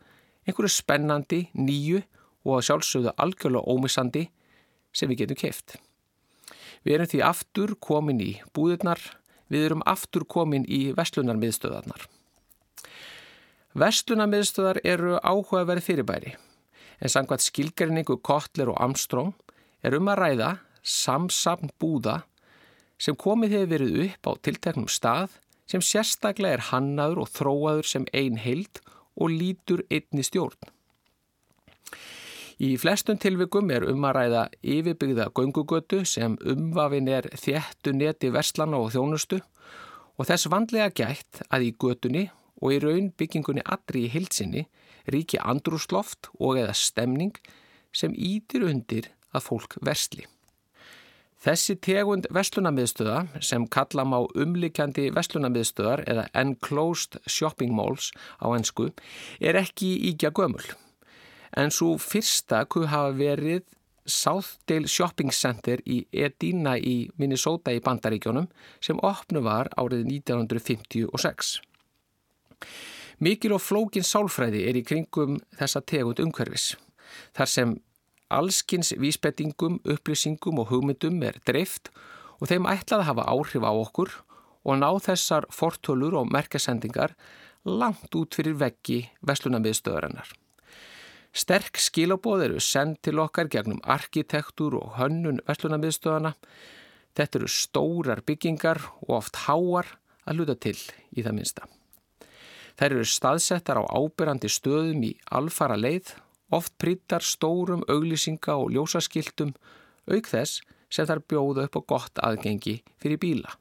[0.47, 2.03] einhverju spennandi, nýju
[2.47, 4.27] og að sjálfsögðu algjörlega ómissandi
[4.93, 5.77] sem við getum keift.
[6.85, 9.01] Við erum því aftur komin í búðirnar,
[9.53, 12.07] við erum aftur komin í vestlunarmiðstöðarnar.
[13.77, 16.35] Vestlunarmiðstöðar eru áhugaverð fyrirbæri,
[17.01, 19.35] en sangvað skilgerinningu Kotler og Armstrong
[19.85, 20.51] er um að ræða
[20.83, 22.23] samsam búða
[23.01, 25.37] sem komið hefur verið upp á tilteknum stað
[25.71, 28.81] sem sérstaklega er hannaður og þróaður sem ein heild
[29.21, 30.59] og lítur einni stjórn.
[32.61, 34.43] Í flestum tilvikum er um að ræða
[34.75, 39.39] yfirbyggða göngugötu sem umvafin er þéttu neti verslana og þjónustu
[40.21, 42.27] og þess vandlega gætt að í götunni
[42.61, 44.67] og í raun byggingunni allri í hilsinni
[45.09, 47.33] ríki andrúsloft og eða stemning
[47.97, 50.27] sem ítir undir að fólk versli.
[51.41, 58.11] Þessi tegund vestlunamiðstöða sem kalla má umlikjandi vestlunamiðstöðar eða enclosed shopping malls
[58.45, 58.91] á ennsku
[59.41, 60.67] er ekki íkja gömul
[61.57, 63.65] en svo fyrsta kuð hafa verið
[64.11, 68.49] Southdale Shopping Center í Edina í Minnesota í Bandaríkjónum
[68.83, 71.61] sem opnu var árið 1956.
[73.21, 76.73] Mikil og flókin sálfræði er í kringum þessa tegund umhverfis.
[77.37, 77.77] Þar sem
[78.31, 81.91] allskins vísbettingum, upplýsingum og hugmyndum er dreift
[82.41, 84.13] og þeim ætlað að hafa áhrif á okkur
[84.65, 87.17] og ná þessar fortölur og merkasendingar
[87.65, 90.31] langt út fyrir veggi vestlunamiðstöðarinnar.
[91.31, 96.33] Sterk skilabóð eru send til okkar gegnum arkitektur og hönnun verslunarmiðstöðana.
[97.15, 99.95] Þetta eru stórar byggingar og oft háar
[100.27, 100.77] að luta til
[101.15, 101.69] í það minsta.
[102.81, 106.15] Þær eru staðsettar á ábyrrandi stöðum í alfara leið,
[106.51, 109.55] oft prýttar stórum auglýsinga og ljósaskiltum,
[110.11, 113.57] auk þess sem þær bjóða upp á gott aðgengi fyrir bíla.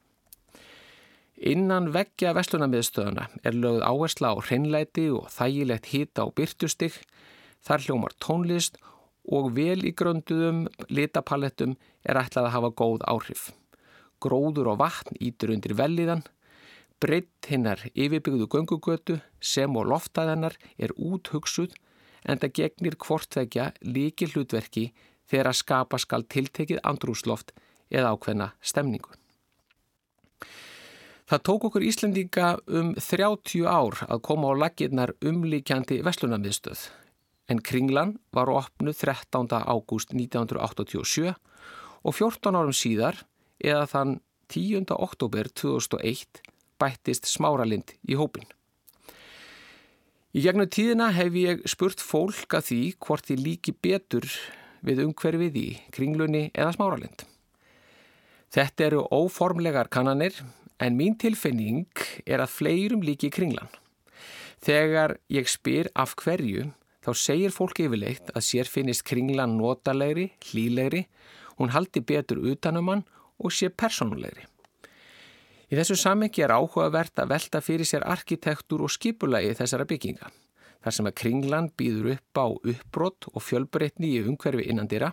[1.39, 6.97] Innan veggja vestlunarmiðstöðana er lögð áhersla á hreinleiti og þægilegt hýta og byrtustig
[7.65, 8.79] Þar hljómar tónlist
[9.29, 11.75] og vel í grönduðum litapalettum
[12.07, 13.49] er ætlað að hafa góð áhrif.
[14.23, 16.23] Gróður og vatn ítur undir velliðan,
[16.99, 21.75] breytt hinnar yfirbyggðu göngugötu sem og loftæðanar er úthugsuð
[22.25, 24.89] en það gegnir hvortvekja líki hlutverki
[25.29, 27.53] þegar að skapa skal tiltekið andrúsloft
[27.89, 29.15] eða ákveðna stemningu.
[31.29, 36.87] Það tók okkur Íslandinga um 30 ár að koma á laginnar umlíkjandi vestlunamiðstöð
[37.49, 39.49] en Kringlan var opnuð 13.
[39.65, 41.33] ágúst 1987
[42.03, 43.23] og 14 árum síðar
[43.61, 44.15] eða þann
[44.49, 44.89] 10.
[44.97, 46.41] oktober 2001
[46.81, 48.47] bættist smáralind í hópin.
[50.29, 54.27] Í gegnum tíðina hef ég spurt fólk að því hvort ég líki betur
[54.85, 57.23] við umhverfið í kringlunni eða smáralind.
[58.53, 60.37] Þetta eru óformlegar kannanir
[60.77, 63.73] en mín tilfinning er að fleirum líki kringlan.
[64.61, 66.67] Þegar ég spyr af hverju
[67.01, 71.07] þá segir fólk yfirleitt að sér finnist kringlan notalegri, hlýlegri,
[71.57, 73.05] hún haldi betur utanum hann
[73.41, 74.45] og sé personulegri.
[75.69, 80.31] Í þessu samengi er áhugavert að velta fyrir sér arkitektur og skipulagi þessara bygginga.
[80.81, 85.11] Þar sem að kringlan býður upp á uppbrott og fjölbreytni í umhverfi innandira,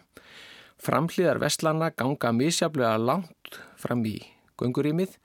[0.80, 4.16] framhlýðar vestlana ganga misjaflega langt fram í
[4.56, 5.18] göngurímið,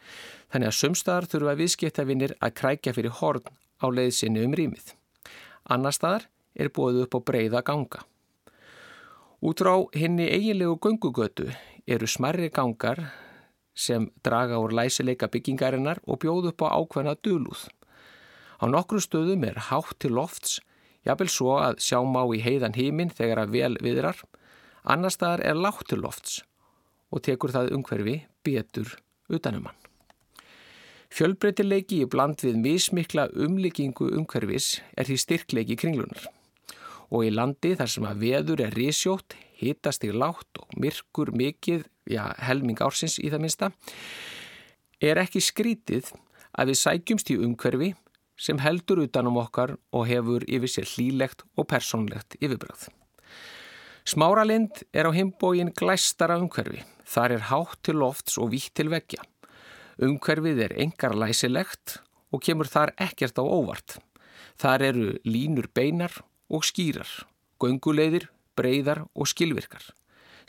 [0.51, 3.47] þannig að sumstaðar þurfa viðskiptafinir að krækja fyrir horn
[3.79, 4.95] á leiðsinni um rímið.
[5.71, 6.27] Annar staðar
[6.59, 8.03] er búið upp á breyða ganga.
[9.41, 11.47] Út frá henni eiginlegu göngugötu
[11.87, 12.99] eru smerri gangar
[13.75, 17.67] sem draga úr læsileika byggingarinnar og bjóð upp á ákveðna dölúð.
[18.61, 20.59] Á nokkru stöðum er hátt til lofts,
[21.05, 24.19] jafnvel svo að sjá má í heiðan heiminn þegar að vel viðrar,
[24.83, 26.41] annar staðar er látt til lofts
[27.11, 28.93] og tekur það umhverfi betur
[29.27, 29.79] utanum hann.
[31.11, 36.29] Fjölbreytileiki í bland við mismikla umlikingu umhverfis er því styrkleiki kringlunar
[37.11, 41.83] og í landi þar sem að veður er risjótt, hitast í látt og myrkur mikið,
[42.11, 43.71] já helming ársins í það minsta,
[45.01, 46.11] er ekki skrítið
[46.51, 47.93] að við sækjumst í umhverfi
[48.41, 52.89] sem heldur utanum okkar og hefur yfir sér hlílegt og persónlegt yfirbröð.
[54.01, 56.81] Smáralind er á himbógin glæstara umhverfi.
[57.05, 59.21] Þar er hátt til lofts og vítt til veggja.
[60.01, 61.99] Umhverfið er engar læsilegt
[62.33, 63.99] og kemur þar ekkert á óvart.
[64.57, 66.13] Þar eru línur beinar
[66.49, 67.09] og skýrar,
[67.61, 69.83] gönguleiðir, breyðar og skilvirkar.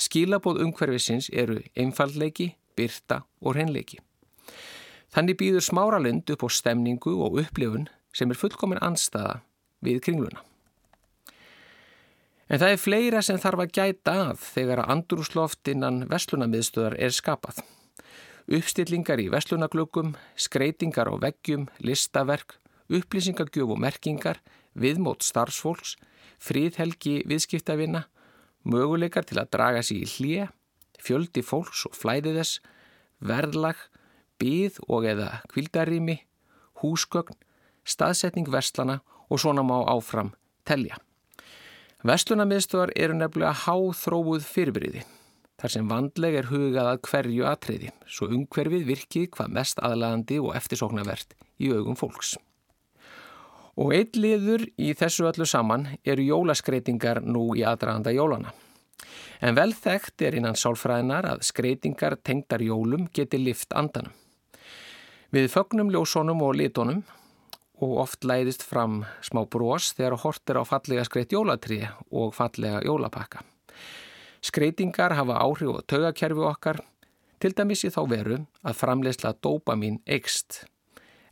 [0.01, 3.99] Skilabóð umhverfisins eru einfallleiki, byrta og hreinleiki.
[5.12, 9.43] Þannig býður smáralind upp á stemningu og upplifun sem er fullkomin anstaða
[9.84, 10.40] við kringluna.
[12.53, 17.14] En það er fleira sem þarf að gæta af þegar að andrúsloft innan vestlunamiðstöðar er
[17.16, 17.62] skapað.
[18.53, 22.59] Uppstillingar í vestlunaglöggum, skreitingar á veggjum, listaverk,
[22.93, 24.43] upplýsingagjöf og merkingar
[24.74, 25.97] viðmót starfsfólks,
[26.43, 28.07] fríðhelgi viðskiptavinna,
[28.68, 30.50] möguleikar til að draga sig í hlýja,
[31.02, 32.60] fjöldi fólks og flæði þess,
[33.22, 33.78] verðlag,
[34.42, 36.18] byð og eða kvildarými,
[36.82, 37.38] húsgögn,
[37.86, 39.00] staðsetning verslana
[39.30, 40.32] og svona má áfram
[40.68, 40.98] telja.
[42.06, 45.04] Vestlunamiðstofar eru nefnilega háþróuð fyrirbyrði,
[45.62, 50.56] þar sem vandleg er hugað að hverju atriði, svo umhverfið virkið hvað mest aðlagandi og
[50.58, 52.34] eftirsóknarvert í augum fólks.
[53.80, 58.52] Og eitt liður í þessu öllu saman eru jólaskreitingar nú í aðdraganda jólana.
[59.42, 64.12] En vel þekkt er innan sálfræðinar að skreitingar tengdar jólum geti lift andanum.
[65.32, 67.00] Við fögnum ljósónum og litónum
[67.82, 73.42] og oft læðist fram smá brós þegar hortir á fallega skreitt jólatriði og fallega jólapakka.
[74.42, 76.82] Skreitingar hafa áhrif og tögakerfi okkar,
[77.40, 80.64] til dæmis í þá veru að framleysla dopamin eikst,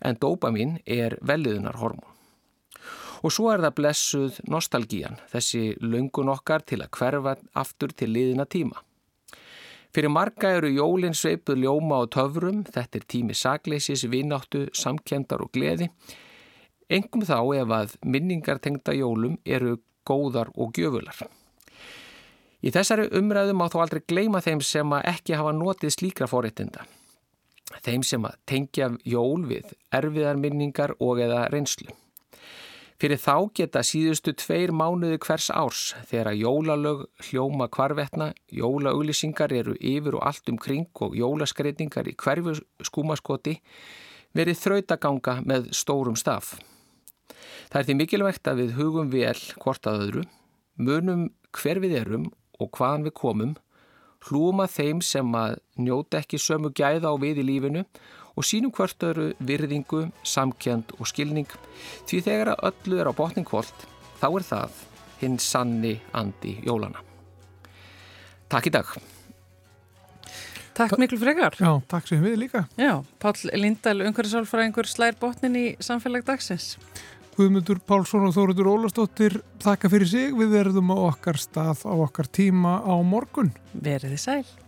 [0.03, 2.10] en dopamin er veliðunarhormón.
[3.21, 8.47] Og svo er það blessuð nostalgían, þessi löngun okkar til að hverfa aftur til liðina
[8.49, 8.81] tíma.
[9.91, 15.51] Fyrir marga eru jólinn sveipuð ljóma og töfrum, þetta er tími sagleysis, vináttu, samkendar og
[15.57, 15.91] gleði.
[16.91, 21.27] Engum þá ef að minningar tengda jólum eru góðar og gjöfular.
[22.61, 26.85] Í þessari umræðu má þó aldrei gleima þeim sem ekki hafa notið slíkra forréttinda.
[27.81, 31.91] Þeim sem tengja jól við erfiðar minningar og eða reynslu.
[33.01, 40.19] Fyrir þá geta síðustu tveir mánuði hvers árs þegar jólalög hljóma kvarvetna, jólauglissingar eru yfir
[40.19, 43.55] og allt um kring og jólaskreitingar í hverfu skúmaskoti
[44.37, 46.59] verið þrautaganga með stórum staf.
[47.73, 50.27] Það er því mikilvægt að við hugum vel hvort að öðru,
[50.77, 51.27] munum
[51.57, 52.29] hver við erum
[52.61, 53.57] og hvaðan við komum,
[54.29, 57.89] hlúma þeim sem að njóta ekki sömu gæða á við í lífinu
[58.37, 61.51] og sínum hvert öru virðingu, samkjönd og skilning
[62.09, 63.87] því þegar að öllu er á botningkvolt
[64.21, 64.83] þá er það
[65.21, 67.03] hinn sanni andi jólana.
[68.51, 68.89] Takk í dag.
[70.81, 71.57] Takk miklu frekar.
[71.61, 72.65] Já, takk sem við líka.
[72.81, 76.77] Já, Pál Lindahl, umhverfisálfræðingur, slær botnin í samfélag dagsins.
[77.37, 80.33] Guðmundur Pálsson og Þóruður Ólastóttir þakka fyrir sig.
[80.37, 83.53] Við verðum á okkar stað á okkar tíma á morgun.
[83.73, 84.60] Verðið sæl.